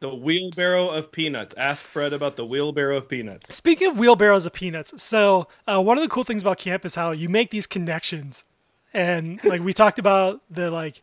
[0.00, 1.54] The wheelbarrow of peanuts.
[1.56, 3.54] Ask Fred about the wheelbarrow of peanuts.
[3.54, 6.94] Speaking of wheelbarrows of peanuts, so uh, one of the cool things about camp is
[6.94, 8.44] how you make these connections,
[8.92, 11.00] and like we talked about the like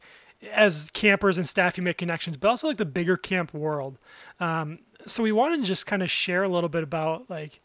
[0.54, 3.98] as campers and staff you make connections, but also like the bigger camp world.
[4.40, 7.60] Um, so we wanted to just kind of share a little bit about like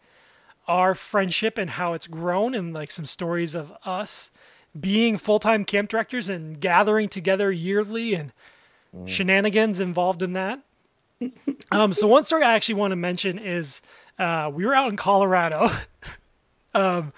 [0.69, 4.31] our friendship and how it's grown, and like some stories of us
[4.79, 8.33] being full-time camp directors and gathering together yearly and
[9.07, 10.61] shenanigans involved in that.
[11.71, 13.81] Um, so one story I actually want to mention is
[14.19, 15.71] uh, we were out in Colorado,
[16.75, 17.13] um,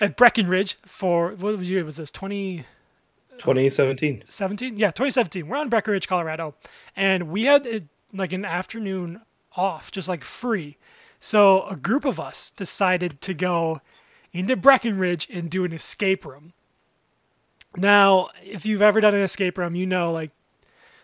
[0.00, 2.10] at Breckenridge for what year was it was this?
[3.38, 4.20] 2017?
[4.20, 4.76] 2017.
[4.76, 5.46] Yeah, 2017.
[5.46, 6.54] We're on Breckenridge, Colorado,
[6.96, 7.80] and we had uh
[8.12, 9.20] like an afternoon
[9.56, 10.76] off, just like free.
[11.20, 13.80] So a group of us decided to go
[14.32, 16.54] into Breckenridge and do an escape room.
[17.76, 20.30] Now, if you've ever done an escape room, you know like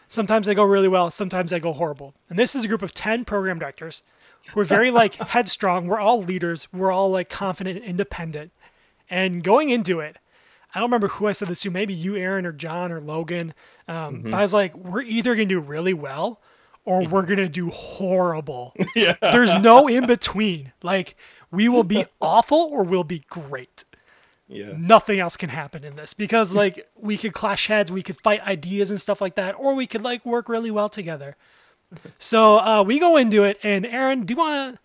[0.09, 2.15] sometimes they go really well, sometimes they go horrible.
[2.29, 4.03] And this is a group of 10 program directors.
[4.55, 5.87] We're very like headstrong.
[5.87, 6.67] We're all leaders.
[6.73, 8.53] We're all like confident, and independent.
[9.09, 10.17] And going into it,
[10.75, 13.55] I don't remember who I said this to, maybe you, Aaron, or Jon, or Logan.
[13.87, 16.41] Um, But I was like, we're either going to do really well
[16.87, 18.75] or we're going to do horrible.
[18.97, 19.15] Yeah.
[19.21, 20.73] There's no in between.
[20.83, 21.17] Like,
[21.51, 23.85] we will be awful or we'll be great
[24.49, 24.73] Yeah.
[24.77, 28.41] nothing else can happen in this because like we could clash heads we could fight
[28.47, 31.37] ideas and stuff like that or we could like work really well together
[32.19, 34.81] so uh, we go into it and aaron do you want to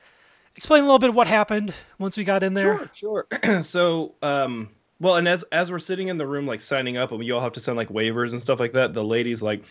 [0.55, 3.63] explain a little bit of what happened once we got in there Sure, sure.
[3.63, 7.17] so, um, well, and as as we're sitting in the room, like signing up, and
[7.19, 9.63] we all have to sign like waivers and stuff like that, the lady's like,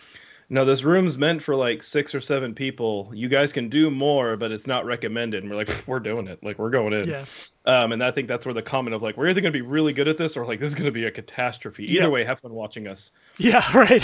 [0.51, 3.11] "No, this room's meant for like six or seven people.
[3.15, 6.43] You guys can do more, but it's not recommended." And we're like, "We're doing it.
[6.43, 7.25] Like, we're going in." yeah
[7.65, 9.63] Um, and I think that's where the comment of like, "We're either going to be
[9.67, 12.09] really good at this, or like this is going to be a catastrophe." Either Yeah.
[12.09, 13.13] way, have fun watching us.
[13.39, 14.03] yeah right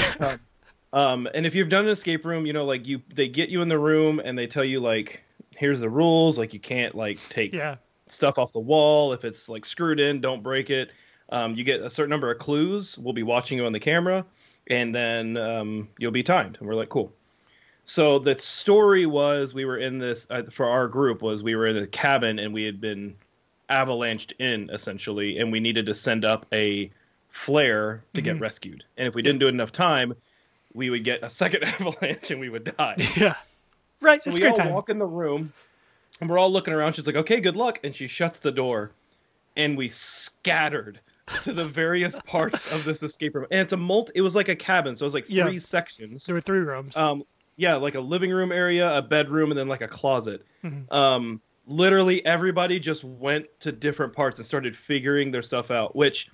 [0.93, 3.61] Um, and if you've done an escape room, you know, like you, they get you
[3.61, 6.39] in the room and they tell you like, "Here's the rules.
[6.39, 7.77] Like, you can't like take yeah
[8.09, 9.13] stuff off the wall.
[9.13, 10.91] If it's like screwed in, don't break it.
[11.29, 12.97] Um, you get a certain number of clues.
[12.97, 14.25] We'll be watching you on the camera,
[14.69, 16.57] and then um, you'll be timed.
[16.59, 17.13] And we're like, cool.
[17.85, 21.67] So the story was we were in this uh, for our group was we were
[21.67, 23.15] in a cabin and we had been
[23.71, 26.91] avalanched in essentially, and we needed to send up a
[27.31, 28.85] flare to get rescued.
[28.97, 30.15] And if we didn't do it enough time,
[30.75, 32.97] we would get a second avalanche and we would die.
[33.17, 33.35] yeah
[34.01, 35.53] right So it's we all time walk in the room,
[36.21, 36.95] and we're all looking around.
[36.95, 38.93] She's like, "Okay, good luck," and she shuts the door,
[39.57, 41.01] and we scattered
[41.43, 43.47] to the various parts of this escape room.
[43.51, 44.12] And it's a multi.
[44.15, 45.45] It was like a cabin, so it was like Yeah.
[45.45, 46.27] three sections.
[46.27, 47.25] there were three rooms Um,
[47.57, 50.45] yeah, like a living room area, a bedroom, and then like a closet.
[50.65, 50.93] Mhm.
[50.93, 56.29] Um, literally everybody just went to different parts and started figuring their stuff out, which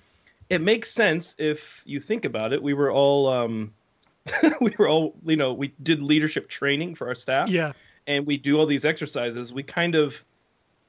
[0.49, 2.61] it makes sense if you think about it.
[2.61, 3.73] We were all um,
[4.61, 7.73] we were all you know we did leadership training for our staff yeah
[8.05, 10.21] and we do all these exercises, we kind of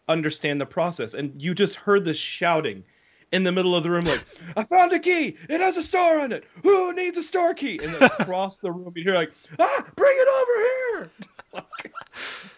[0.09, 1.15] understand the process.
[1.15, 2.83] And you just heard this shouting
[3.35, 4.25] in the middle of the room, like,
[4.57, 5.37] I found a key.
[5.49, 6.45] It has a star on it.
[6.63, 7.81] Who needs a star key?
[7.83, 11.65] And then across the room, you hear like, ah, bring it over here.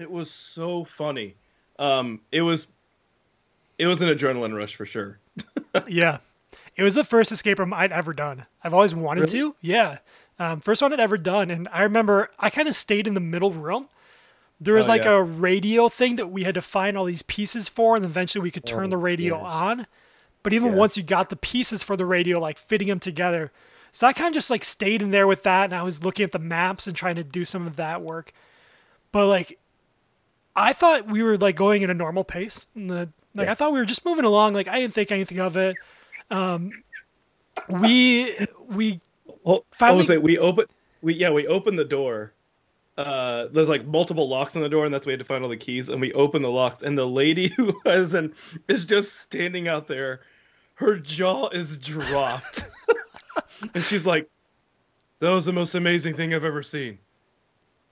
[0.00, 1.34] It was so funny.
[1.78, 2.68] Um, it was
[3.78, 5.18] it was an adrenaline rush for sure.
[5.86, 6.18] yeah.
[6.74, 8.46] It was the first escape room I'd ever done.
[8.64, 9.54] I've always wanted to.
[9.60, 9.98] Yeah.
[10.38, 11.50] Um, first one I'd ever done.
[11.50, 13.88] And I remember I kind of stayed in the middle room.
[14.60, 15.12] There was Oh, like yeah.
[15.12, 18.50] a radio thing that we had to find all these pieces for, and eventually we
[18.50, 19.44] could turn Oh, the radio yeah.
[19.46, 19.86] on.
[20.42, 20.78] But even Yeah.
[20.78, 23.52] once you got the pieces for the radio, like fitting them together.
[23.92, 26.24] So I kind of just like stayed in there with that, and I was looking
[26.24, 28.32] at the maps and trying to do some of that work.
[29.12, 29.58] But like,
[30.54, 32.66] I thought we were like going at a normal pace.
[32.74, 33.48] And the, like.
[33.48, 34.52] I thought we were just moving along.
[34.54, 35.74] Like I didn't think anything of it.
[36.30, 36.70] Um,
[37.68, 38.34] we
[38.68, 39.00] we
[39.42, 40.66] Well, Finally- we open
[41.02, 42.32] we yeah we opened the door.
[43.00, 45.42] Uh, there's like multiple locks on the door, and that's why we had to find
[45.42, 45.88] all the keys.
[45.88, 48.34] And we open the locks, and the lady who was in
[48.68, 50.20] is just standing out there.
[50.74, 52.68] Her jaw is dropped,
[53.74, 54.28] and she's like,
[55.20, 56.98] "That was the most amazing thing I've ever seen.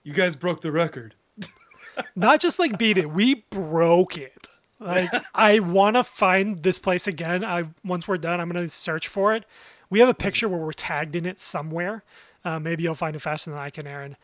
[0.03, 1.14] You guys broke the record."
[2.16, 4.49] not just like beat it, we broke it.
[4.79, 7.44] Like I want to find this place again.
[7.44, 9.47] I once we're done, I'm gonna search for it.
[9.88, 12.05] We have a picture where we're tagged in it somewhere.
[12.44, 14.16] Uh, maybe you'll find it faster than I can, Aaron.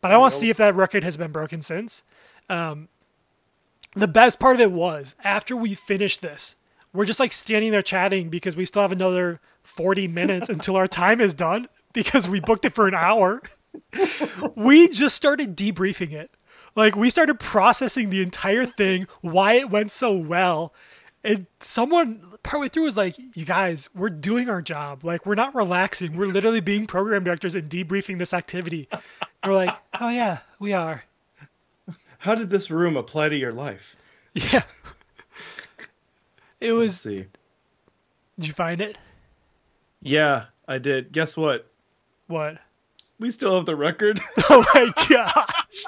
[0.00, 2.02] But I want to see if that record has been broken since.
[2.48, 2.88] Um,
[3.94, 6.56] the best part of it was after we finished this,
[6.92, 10.86] we're just like standing there chatting because we still have another 40 minutes until our
[10.86, 13.42] time is done because we booked it for an hour.
[14.54, 16.30] we just started debriefing it.
[16.74, 20.72] Like we started processing the entire thing, why it went so well.
[21.24, 25.04] And someone partway through was like, "You guys, we're doing our job.
[25.04, 26.16] Like we're not relaxing.
[26.16, 29.00] We're literally being program directors and debriefing this activity." And
[29.46, 31.04] we're like, "Oh yeah, we are."
[32.18, 33.96] How did this room apply to your life?
[34.34, 34.62] Yeah.
[36.60, 37.00] It Let's was.
[37.00, 37.26] see.
[38.38, 38.96] Did you find it?
[40.02, 41.12] Yeah, I did.
[41.12, 41.70] Guess what?
[42.26, 42.58] What?
[43.20, 44.20] We still have the record.
[44.50, 45.84] Oh my gosh!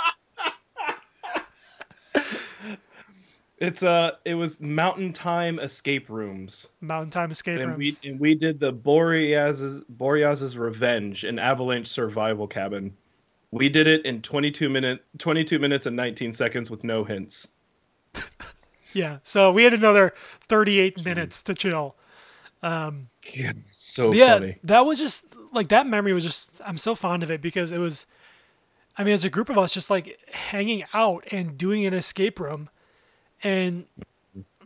[3.60, 6.68] It's uh, it was Mountain Time Escape Rooms.
[6.80, 8.00] Mountain Time Escape and Rooms.
[8.02, 12.96] we and we did the Boreas's Boreas's Revenge, an avalanche survival cabin.
[13.52, 17.48] We did it in 22 minute 22 minutes and 19 seconds with no hints.
[18.92, 19.18] Yeah.
[19.22, 20.14] So we had another
[20.48, 21.94] 38 minutes to chill.
[23.72, 24.58] So But yeah, funny.
[24.64, 27.78] that was just like that memory was just I'm so fond of it because it
[27.78, 28.06] was
[28.98, 32.40] I mean as a group of us just like hanging out and doing an escape
[32.40, 32.68] room
[33.42, 33.84] and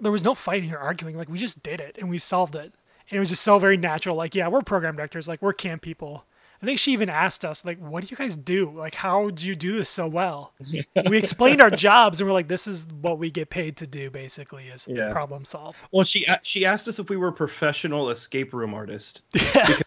[0.00, 2.72] there was no fighting or arguing like we just did it and we solved it.
[3.10, 5.82] And it was just so very natural like yeah we're program directors like we're camp
[5.82, 6.24] people.
[6.62, 8.70] I think she even asked us like what do you guys do?
[8.70, 10.52] Like how do you do this so well?
[11.08, 14.10] We explained our jobs and we're like this is what we get paid to do
[14.10, 15.12] basically is Yeah.
[15.12, 15.76] problem solve.
[15.92, 19.22] Well, she she asked us if we were professional escape room artists,
[19.54, 19.78] yeah.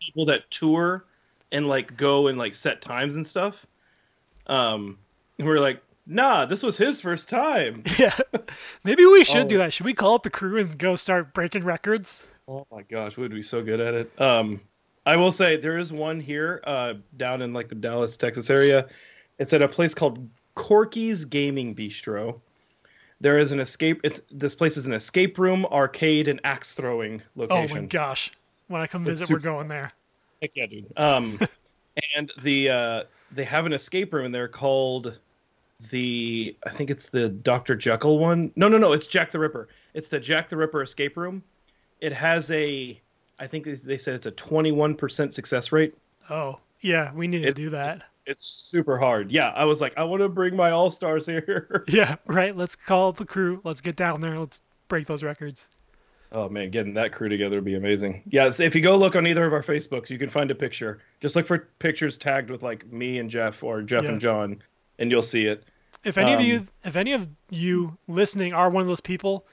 [0.00, 1.04] People that tour
[1.52, 3.66] and like go and like set times and stuff.
[4.46, 4.98] Um,
[5.38, 7.82] and we are like, nah, this was his first time.
[7.98, 8.16] Yeah.
[8.84, 9.48] Maybe we should Oh.
[9.48, 9.72] do that.
[9.72, 12.22] Should we call up the crew and go start breaking records?
[12.48, 14.20] Oh my gosh, we would be so good at it.
[14.20, 14.60] Um,
[15.06, 18.88] I will say there is one here uh, down in like the Dallas, Texas area.
[19.38, 22.40] It's at a place called Corky's Gaming Bistro.
[23.20, 24.00] There is an escape.
[24.02, 27.78] It's this place is an escape room, arcade, and axe throwing location.
[27.78, 28.32] Oh my gosh.
[28.68, 29.92] When I come visit, super- we're going there.
[30.42, 30.92] Heck yeah, dude.
[30.96, 31.38] Um,
[32.16, 35.18] and the uh, they have an escape room in there called
[35.90, 38.52] the I think it's the Doctor Jekyll one.
[38.56, 39.68] No, no, no, it's Jack the Ripper.
[39.94, 41.42] It's the Jack the Ripper escape room.
[42.00, 43.00] It has a
[43.38, 45.94] I think they- said it's a 21% success rate.
[46.28, 47.12] Oh, yeah.
[47.14, 48.02] We need to do that.
[48.26, 49.32] It's super hard.
[49.32, 51.84] Yeah, I was like, I want to bring my all stars here.
[51.88, 52.54] Yeah, right.
[52.54, 53.60] Let's call the crew.
[53.64, 54.38] Let's get down there.
[54.38, 55.68] Let's break those records.
[56.32, 58.22] oh man, getting that crew together would be amazing.
[58.30, 60.54] Yeah, so if you go look on either of our Facebooks, you can find a
[60.54, 61.00] picture.
[61.20, 64.10] Just look for pictures tagged with like me and Jeff or Jeff Yeah.
[64.10, 64.62] and Jon,
[64.98, 65.64] and you'll see it.
[66.04, 69.46] If any of Um, you, if any of you listening are one of those people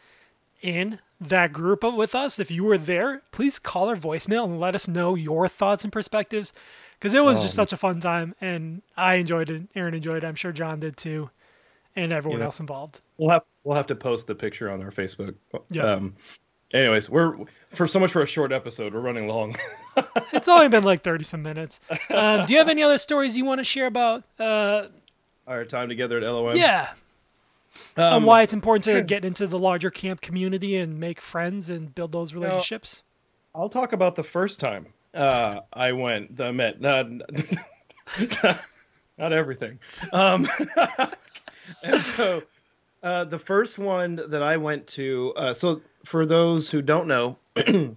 [0.61, 4.75] in that group with us, if you were there, please call our voicemail and let
[4.75, 6.53] us know your thoughts and perspectives,
[6.93, 9.63] because it was just Um, such a fun time, and I enjoyed it.
[9.75, 10.27] Aaron enjoyed it.
[10.27, 11.29] I'm sure Jon did too,
[11.95, 12.45] and everyone Yeah.
[12.45, 13.01] else involved.
[13.17, 15.35] We'll have we'll have to post the picture on our Facebook.
[15.69, 15.83] Yeah.
[15.83, 16.15] Um,
[16.73, 17.35] anyways, we're
[17.73, 18.93] for so much for a short episode.
[18.93, 19.55] We're running long.
[20.31, 21.79] It's only been like 30 some minutes.
[22.09, 24.23] Um, do you have any other stories you want to share about?
[24.39, 24.85] Uh,
[25.47, 26.57] Our time together at LOM.
[26.57, 26.89] yeah,
[27.95, 31.69] Um, on why it's important to get into the larger camp community and make friends
[31.69, 33.01] and build those relationships.
[33.55, 36.35] I'll talk about the first time uh, I went.
[36.35, 36.79] The met.
[36.81, 37.09] Not,
[39.17, 39.79] not everything.
[40.13, 40.47] Um,
[41.83, 42.43] and so
[43.03, 45.33] uh, the first one that I went to.
[45.35, 47.37] Uh, so for those who don't know,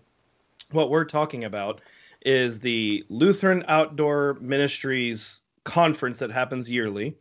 [0.71, 1.81] what we're talking about
[2.25, 7.17] is the Lutheran Outdoor Ministries conference that happens yearly.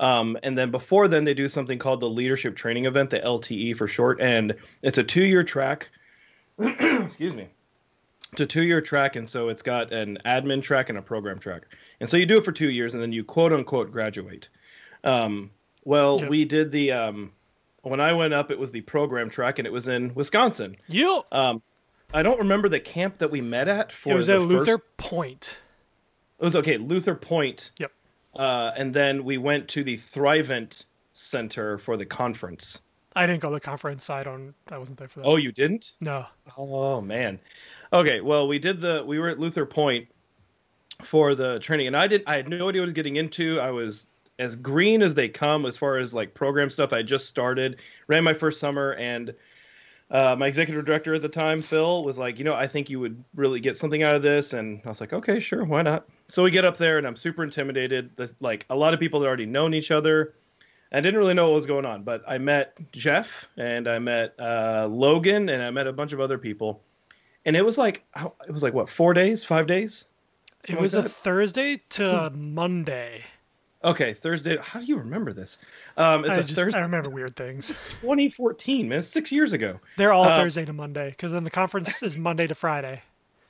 [0.00, 3.76] Um, and then before then, they do something called the Leadership Training Event, the LTE
[3.76, 5.90] for short, and it's a two-year track.
[6.58, 7.48] Excuse me.
[8.32, 11.62] It's a two-year track, and so it's got an admin track and a program track,
[12.00, 14.48] and so you do it for two years, and then you quote unquote graduate.
[15.04, 15.50] Um,
[15.84, 16.28] well, Yep.
[16.30, 17.32] we did the um,
[17.82, 20.76] when I went up, it was the program track, and it was in Wisconsin.
[20.86, 21.24] You.
[21.32, 21.60] Um,
[22.14, 24.96] I don't remember the camp that we met at for It was at Luther first-
[24.96, 25.60] Point.
[26.38, 27.70] it was okay, Luther Point.
[27.78, 27.92] Yep.
[28.34, 32.80] Uh, and then we went to the Thrivent Center for the conference.
[33.16, 34.08] I didn't go to the conference.
[34.08, 34.54] I don't.
[34.68, 35.26] I wasn't there for that.
[35.26, 35.92] Oh, you didn't?
[36.00, 36.26] no.
[36.56, 37.40] Oh man.
[37.92, 40.06] Okay, well we did the we were at Luther Point
[41.04, 42.28] for the training, and I didn't.
[42.28, 43.58] I had no idea what I was getting into.
[43.58, 44.06] I was
[44.38, 46.92] as green as they come as far as like program stuff.
[46.92, 49.34] I just started, ran my first summer, and
[50.10, 52.98] uh, my executive director at the time, Phil, was like, you know, I think you
[53.00, 56.08] would really get something out of this, and I was like, okay, sure, why not?
[56.28, 58.10] So we get up there, and I'm super intimidated.
[58.16, 60.34] There's, like a lot of people had already known each other.
[60.92, 64.34] I didn't really know what was going on, but I met Jeff and I met
[64.40, 66.82] uh, Logan and I met a bunch of other people,
[67.46, 68.02] and it was like
[68.48, 70.06] it was like what four days, five days.
[70.68, 71.08] It was like a?
[71.08, 72.54] Thursday to Hmm.
[72.54, 73.22] Monday.
[73.84, 74.56] Okay Thursday.
[74.58, 75.58] How do you remember this?
[75.96, 77.68] Um, it's I a just Thursday, I remember weird things.
[78.00, 79.80] 2014, man, six years ago.
[79.96, 83.02] They're all Uh, Thursday to Monday because then the conference is Monday to Friday.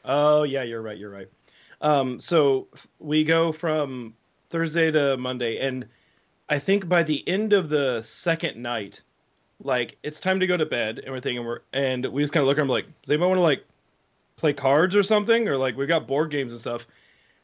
[0.05, 0.97] Oh yeah, you're right.
[0.97, 1.29] You're right.
[1.83, 4.15] Um, so we go from
[4.51, 5.87] Thursday to Monday, and
[6.49, 9.03] I think by the end of the second night,
[9.63, 12.43] like it's time to go to bed and everything, and we're and we just kind
[12.43, 13.65] of look at them like, does anybody want to like
[14.37, 16.87] play cards or something, or like we got board games and stuff.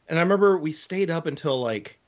[0.09, 1.99] And I remember we stayed up until like,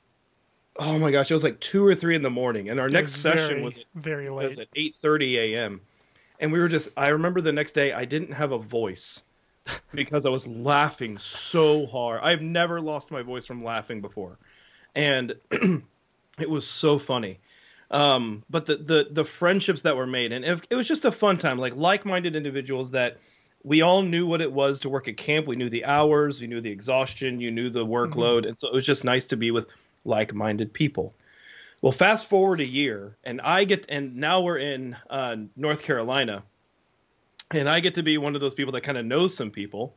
[0.79, 2.93] oh my gosh, it was like two or three in the morning, and our It
[2.93, 4.59] next was session very, was at very was late.
[4.59, 5.81] at 8:30 a.m.
[6.39, 9.23] and we were just I remember the next day I didn't have a voice
[9.93, 12.21] because I was laughing so hard.
[12.23, 14.37] I've never lost my voice from laughing before.
[14.95, 17.39] And it was so funny.
[17.91, 21.11] Um, but the, the the friendships that were made and it, it was just a
[21.11, 23.17] fun time like like-minded individuals that
[23.63, 25.47] we all knew what it was to work at camp.
[25.47, 28.73] We knew the hours, we knew the exhaustion, you knew the workload, and so it
[28.73, 29.67] was just nice to be with
[30.09, 31.13] like-minded people.
[31.81, 36.43] Well, fast forward a year, and I get, and now we're in uh, North Carolina,
[37.51, 39.95] and I get to be one of those people that kind of knows some people,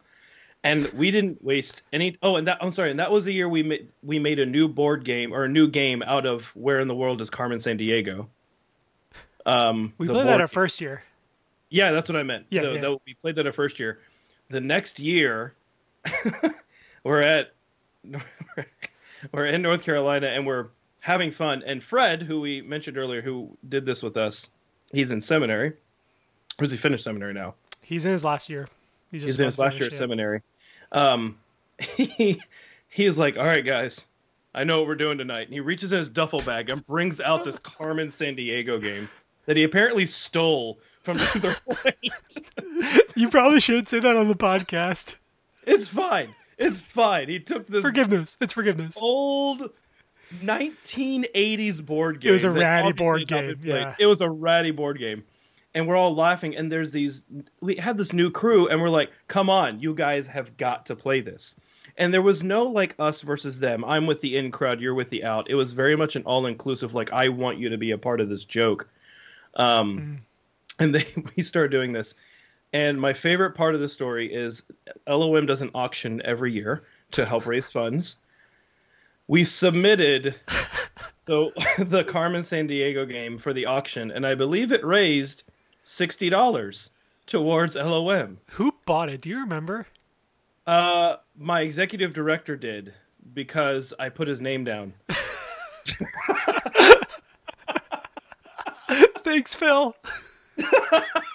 [0.63, 2.17] and we didn't waste any.
[2.23, 4.47] Oh, and that I'm sorry, and that was the year we made we made a
[4.47, 7.59] new board game or a new game out of Where in the World is Carmen
[7.59, 8.29] Sandiego.
[9.45, 11.03] Um, We played that our first year.
[11.69, 12.47] yeah, that's what I meant.
[12.51, 12.81] Yeah, The- yeah.
[12.81, 13.99] the- we played that our first year.
[14.51, 15.55] The next year,
[17.03, 17.53] we're at
[19.31, 20.69] we're in North Carolina and we're
[21.01, 21.63] having fun.
[21.65, 24.49] And Fred, who we mentioned earlier, who did this with us,
[24.93, 25.71] he's in seminary.
[26.59, 27.55] Or has he finished seminary now?
[27.81, 28.69] He's in his last year.
[29.11, 30.43] He's, He's in his last year at seminary.
[30.91, 31.39] Um,
[31.79, 32.41] he
[32.89, 34.07] he's like, "All right, guys,
[34.55, 37.21] I know what we're doing tonight." And he reaches in his duffel bag and brings
[37.21, 39.09] out this Carmen Sandiego game
[39.47, 42.13] that he apparently stole from Luther Point.
[43.17, 45.17] You probably shouldn't say that on the podcast.
[45.67, 46.35] It's fine.
[46.63, 47.29] It's fine.
[47.29, 48.37] He took this Forgiveness.
[48.41, 48.97] It's forgiveness.
[49.01, 49.71] old
[50.41, 52.31] 1980s board game.
[52.31, 53.95] It was a ratty board had not been game, yeah.
[53.99, 55.25] It was a ratty board game.
[55.75, 56.57] And we're all laughing.
[56.57, 57.25] And there's these,
[57.61, 60.97] we had this new crew, and we're like, come on, you guys have got to
[60.97, 61.55] play this.
[61.97, 63.85] And there was no like us versus them.
[63.85, 65.51] I'm with the in crowd, you're with the out.
[65.51, 68.21] It was very much an all inclusive, like, I want you to be a part
[68.21, 68.89] of this joke.
[69.57, 70.19] Um, Mm.
[70.79, 72.15] And they, we started doing this.
[72.73, 74.63] And my favorite part of the story is
[75.07, 78.17] LOM does an auction every year to help raise funds.
[79.29, 80.35] We submitted
[81.27, 85.45] the the Carmen Sandiego game for the auction, and I believe it raised
[85.83, 86.91] sixty dollars
[87.27, 88.39] towards LOM.
[88.53, 89.21] Who bought it?
[89.21, 89.87] Do you remember?
[90.67, 92.95] Uh, my executive director did
[93.35, 94.95] because I put his name down.
[99.25, 99.95] Thanks, Phil.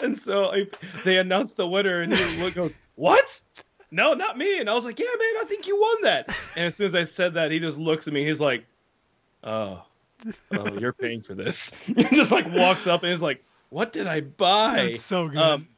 [0.00, 0.66] And so I,
[1.04, 3.40] they announced the winner, and he goes, "What?
[3.90, 6.66] No, not me." And I was like, "Yeah, man, I think you won that." And
[6.66, 8.24] as soon as I said that, he just looks at me.
[8.26, 8.64] He's like,
[9.44, 9.82] "Oh,
[10.52, 14.06] oh, you're paying for this." He just like walks up and is like, "What did
[14.06, 15.38] I buy?" That's so good.
[15.38, 15.68] Um,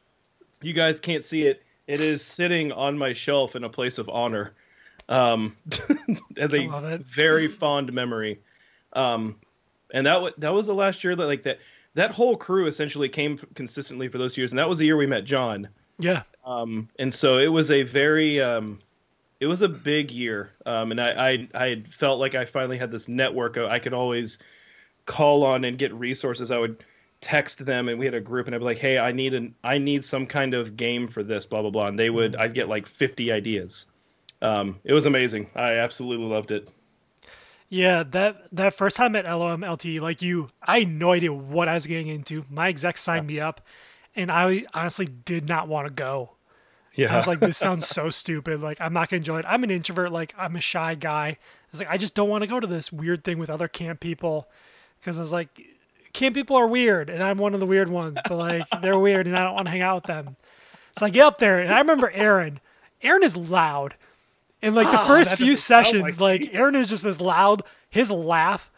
[0.61, 1.63] you guys can't see it.
[1.87, 4.53] It is sitting on my shelf in a place of honor,
[5.09, 5.57] um,
[6.37, 8.41] as a very fond memory.
[8.93, 9.37] Um,
[9.93, 11.59] and that was that was the last year that like that
[11.95, 15.07] that whole crew essentially came consistently for those years, and that was the year we
[15.07, 15.69] met Jon.
[15.99, 16.23] yeah.
[16.45, 18.81] Um, and so it was a very um,
[19.39, 22.91] it was a big year, um, and I, I I felt like I finally had
[22.91, 24.39] this network I could always
[25.07, 26.51] call on and get resources.
[26.51, 26.85] I would
[27.21, 29.55] text them, and we had a group, and I'd be like, "Hey, I need an
[29.63, 32.55] I need some kind of game for this, blah blah blah," and they would I'd
[32.55, 33.87] get like fifty ideas.
[34.41, 35.51] Um, it was amazing.
[35.55, 36.69] I absolutely loved it.
[37.73, 41.69] Yeah, that that first time at LOM LTE, like you, I had no idea what
[41.69, 42.45] I was getting into.
[42.51, 43.63] My exec signed me up,
[44.15, 46.33] and I honestly did not want to go.
[46.95, 47.15] Yeah.
[47.15, 48.61] I was like, this sounds so stupid.
[48.61, 49.47] Like, I'm not gonna enjoy it.
[49.49, 50.13] I'm an introvert.
[50.13, 51.29] Like, I'm a shy guy.
[51.29, 51.39] I
[51.71, 54.01] was like, I just don't want to go to this weird thing with other camp
[54.01, 54.51] people,
[55.01, 55.49] because I was like,
[56.13, 58.19] camp people are weird, and I'm one of the weird ones.
[58.29, 60.37] But like, they're weird, and I don't want to hang out with them.
[60.99, 62.61] So I get up there, and I remember Aaron.
[63.01, 63.95] Aaron is loud.
[64.63, 67.63] And like the Ah, first few sessions, like like Aaron is just this loud.
[67.91, 68.71] His laugh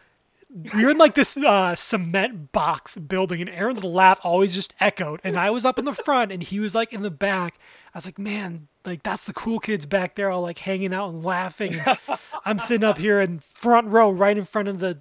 [0.74, 5.20] We're in like this uh, cement box building, and Aaron's laugh always just echoed.
[5.24, 7.59] And I was up in the front, and he was like in the back.
[7.93, 11.11] I was like, man, like that's the cool kids back there, all like hanging out
[11.11, 11.74] and laughing.
[11.74, 11.99] And
[12.45, 15.01] I'm sitting up here in front row, right in front of the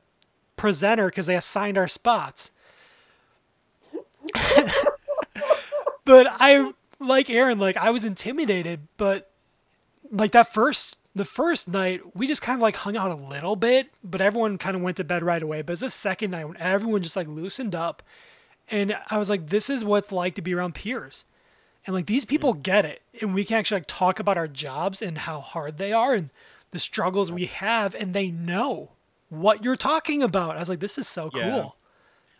[0.57, 2.51] presenter, because they assigned our spots.
[6.05, 9.29] but I like Aaron, like I was intimidated, but
[10.14, 13.55] like that first the first night we just kind of like hung out a little
[13.55, 15.61] bit but everyone kind of went to bed right away.
[15.61, 18.03] But it's the second night when everyone just like loosened up
[18.70, 21.26] and i was like this is what it's like to be around peers.
[21.86, 22.64] And like these people mm.
[22.64, 25.91] get it and we can actually like talk about our jobs and how hard they
[25.91, 26.30] are and
[26.72, 28.91] the struggles we have and they know
[29.30, 30.55] what you're talking about.
[30.55, 31.41] I was like this is so Yeah.
[31.49, 31.76] cool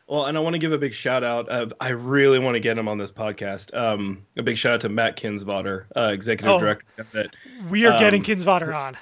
[0.08, 1.50] Well, and I want to give a big shout out.
[1.50, 3.76] Uh, I really want to get him on this podcast.
[3.76, 6.60] Um, a big shout out to Matt Kinsvater, uh, executive Oh.
[6.60, 7.30] director.
[7.70, 8.98] We are getting Um, kinsvater on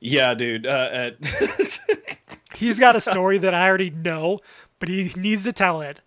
[0.00, 0.66] yeah, dude.
[0.66, 1.16] Uh, at
[2.54, 4.38] he's got a story that i already know
[4.78, 6.00] but he needs to tell it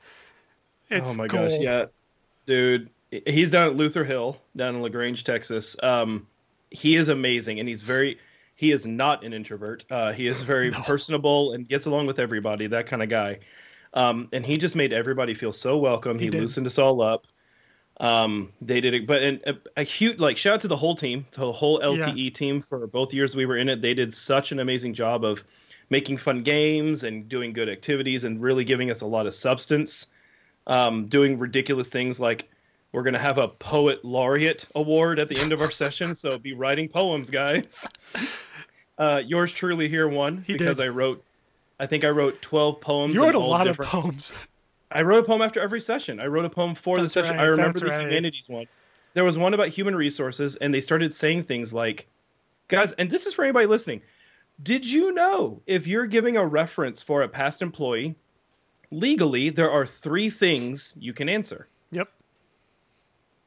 [0.89, 1.49] it's oh my gold.
[1.51, 1.85] gosh, yeah,
[2.45, 2.89] dude.
[3.25, 5.75] He's down at Lutherhill, down in La Grange, Texas.
[5.81, 6.27] Um,
[6.69, 8.19] he is amazing, and he's very.
[8.55, 9.85] He is not an introvert.
[9.89, 12.67] Uh, he is very personable and gets along with everybody.
[12.67, 13.39] That kind of guy.
[13.93, 16.17] Um, and he just made everybody feel so welcome.
[16.17, 17.27] He He, loosened us all up.
[17.99, 20.95] Um, they did it, but and a, a huge like shout out to the whole
[20.95, 23.81] team, to the whole LTE team for both years we were in it.
[23.81, 25.43] They did such an amazing job of
[25.89, 30.07] making fun games and doing good activities and really giving us a lot of substance.
[30.65, 32.49] Um, doing ridiculous things like
[32.91, 36.53] we're gonna have a poet laureate award at the end of our session, so be
[36.53, 37.87] writing poems, guys.
[38.97, 40.85] Uh, yours truly here won He because did.
[40.85, 41.23] I wrote,
[41.82, 43.13] I think I wrote twelve poems.
[43.15, 44.32] you wrote a lot different- of poems
[44.91, 46.19] I wrote a poem after every session.
[46.19, 47.38] I wrote a poem for That's the session.
[47.38, 48.01] right, I remember the right.
[48.01, 48.67] humanities one.
[49.13, 52.07] There was one about human resources, and they started saying things like,
[52.67, 54.01] guys, and this is for anybody listening.
[54.61, 58.15] Did you know if you're giving a reference for a past employee,
[58.91, 61.67] legally there are three things you can answer.
[61.89, 62.09] yep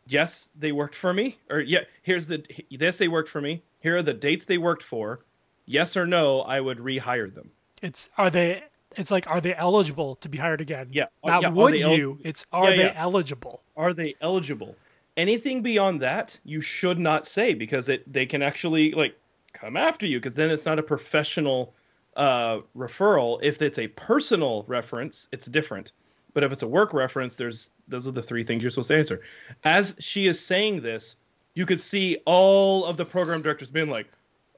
[0.07, 3.63] Yes, they worked for me, or yeah, here's the yes they worked for me.
[3.81, 5.21] Here are the dates they worked for.
[5.67, 7.51] Yes or no, I would rehire them.
[7.85, 8.63] It's are they?
[8.97, 10.89] It's like are they eligible to be hired again?
[10.91, 12.19] Yeah, uh, Not yeah, would el- you?
[12.25, 12.93] It's are Yeah, they yeah.
[12.97, 13.63] eligible?
[13.77, 14.75] are they eligible?
[15.17, 19.15] Anything beyond that, you should not say because it they can actually like
[19.53, 21.75] come after you because then it's not a professional
[22.17, 23.41] uh, referral.
[23.43, 25.93] If it's a personal reference, it's different.
[26.33, 28.97] But if it's a work reference, there's those are the three things you're supposed to
[28.97, 29.21] answer.
[29.63, 31.17] As she is saying this,
[31.55, 34.07] you could see all of the program directors being like,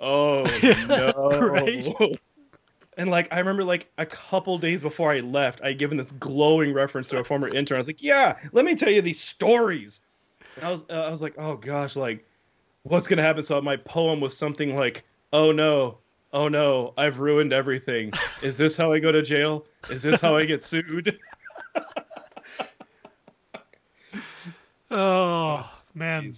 [0.00, 0.44] "Oh
[0.88, 2.14] no!"
[2.96, 6.10] And like I remember, like a couple days before I left, I had given this
[6.12, 7.76] glowing reference to a former intern.
[7.76, 10.00] I was like, "Yeah, let me tell you these stories."
[10.56, 12.26] And I was, uh, I was like, "Oh gosh, like
[12.84, 15.98] what's gonna happen?" So my poem was something like, "Oh no,
[16.32, 18.12] oh no, I've ruined everything.
[18.42, 19.66] Is this how I go to jail?
[19.90, 21.18] Is this how I get sued?"
[24.90, 26.32] Oh man,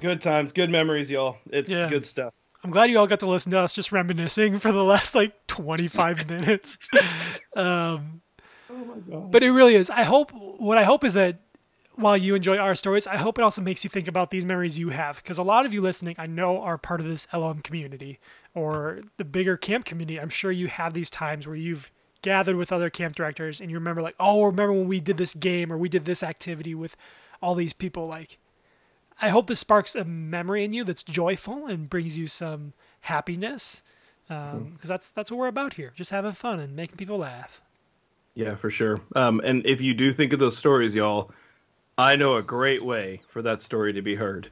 [0.00, 1.38] Good times, good memories, y'all.
[1.50, 1.88] It's Yeah.
[1.88, 2.32] good stuff.
[2.64, 5.46] I'm glad you all got to listen to us just reminiscing for the last like
[5.48, 6.78] 25 minutes.
[7.54, 8.22] Um,
[9.06, 9.90] but it really is.
[9.90, 11.40] I hope what I hope is that
[11.96, 14.78] while you enjoy our stories, I hope it also makes you think about these memories
[14.78, 17.60] you have because a lot of you listening, I know, are part of this LOM
[17.60, 18.18] community
[18.54, 20.18] or the bigger camp community.
[20.18, 21.92] I'm sure you have these times where you've
[22.22, 25.34] gathered with other camp directors and you remember like, oh, remember when we did this
[25.34, 26.96] game or we did this activity with
[27.42, 28.06] all these people.
[28.06, 28.38] Like,
[29.22, 33.82] I hope this sparks a memory in you that's joyful and brings you some happiness
[34.28, 37.60] because that's that's what we're about here, just having fun and making people laugh.
[38.34, 38.98] Yeah, for sure.
[39.14, 41.30] Um, and if you do think of those stories, y'all,
[41.96, 44.50] I know a great way for that story to be heard.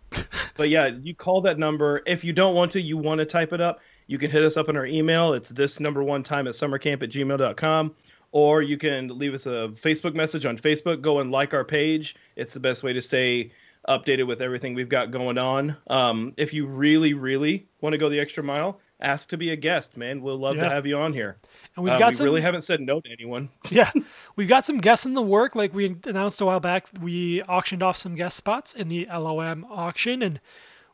[0.57, 2.01] but yeah, you call that number.
[2.05, 4.57] If you don't want to, you want to type it up, you can hit us
[4.57, 5.33] up on our email.
[5.33, 7.95] It's this number one time at summercamp at gmail.com.
[8.33, 11.01] Or you can leave us a Facebook message on Facebook.
[11.01, 12.15] Go and like our page.
[12.37, 13.51] It's the best way to stay
[13.89, 15.75] updated with everything we've got going on.
[15.87, 19.55] Um, if you really, really want to go the extra mile, ask to be a
[19.57, 20.21] guest, man.
[20.21, 20.63] We'll love Yeah.
[20.63, 21.35] to have you on here.
[21.75, 23.49] and we've Uh, got we some, really haven't said no to anyone.
[23.71, 23.89] yeah,
[24.37, 25.55] we've got some guests in the work.
[25.55, 29.65] Like we announced a while back, we auctioned off some guest spots in the LOM
[29.69, 30.39] auction, and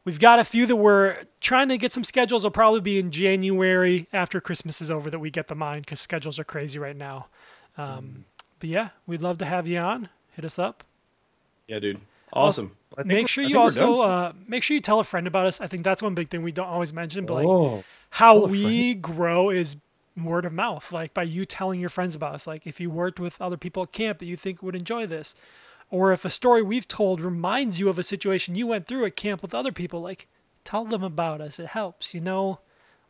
[0.08, 2.46] we've got a few that we're trying to get some schedules.
[2.46, 6.00] Will probably be in January after Christmas is over that we get them on because
[6.00, 7.28] schedules are crazy right now.
[7.78, 8.24] Um,
[8.60, 10.08] But yeah, we'd love to have you on.
[10.32, 10.86] Hit us up.
[11.68, 12.00] Yeah, dude.
[12.32, 12.72] Awesome.
[12.96, 15.60] Think Make sure you also uh, make sure you tell a friend about us.
[15.60, 18.94] I think that's one big thing we don't always mention, but like oh, how we
[18.94, 19.76] grow is
[20.16, 23.20] word of mouth like by you telling your friends about us like if you worked
[23.20, 25.36] with other people at camp that you think would enjoy this
[25.90, 29.16] or if a story we've told reminds you of a situation you went through at
[29.16, 30.28] camp with other people like
[30.64, 32.60] tell them about us it helps you know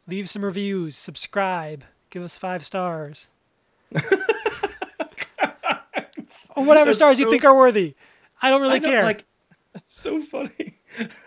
[0.08, 3.28] leave some reviews subscribe give us five stars
[6.56, 7.96] or whatever That's stars you think are worthy
[8.42, 9.26] i don't really I care Like,
[9.86, 10.78] so funny.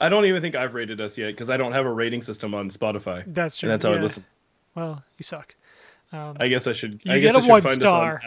[0.00, 2.52] I don't even think I've rated us yet because I don't have a rating system
[2.52, 3.22] on Spotify.
[3.28, 4.24] that's true And that's how I listen.
[4.74, 5.54] well you suck
[6.10, 7.00] um, I guess I should.
[7.04, 8.22] You I get guess a I should one star.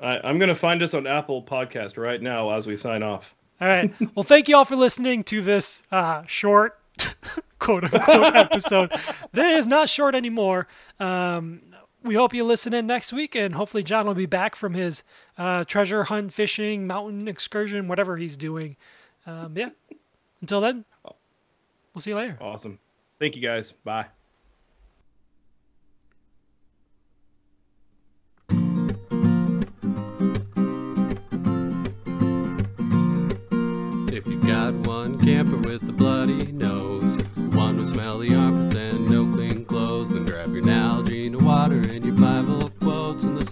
[0.00, 3.34] I, I'm gonna find us on Apple Podcast right now as we sign off.
[3.60, 3.92] All right.
[4.14, 6.78] Well, thank you all for listening to this uh, short,
[7.58, 8.92] quote unquote, episode.
[9.32, 10.68] That is not short anymore.
[11.00, 11.62] Um,
[12.04, 15.02] we hope you listen in next week, and hopefully, Jon will be back from his
[15.36, 18.76] uh, treasure hunt, fishing, mountain excursion, whatever he's doing.
[19.26, 19.70] Um, yeah.
[20.40, 22.38] Until then, we'll see you later.
[22.40, 22.78] Awesome.
[23.18, 23.72] Thank you guys.
[23.84, 24.06] Bye.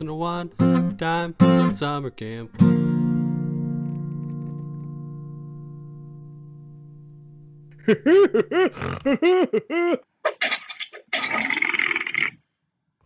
[0.07, 0.51] To one
[0.99, 1.35] time
[1.75, 2.57] summer camp.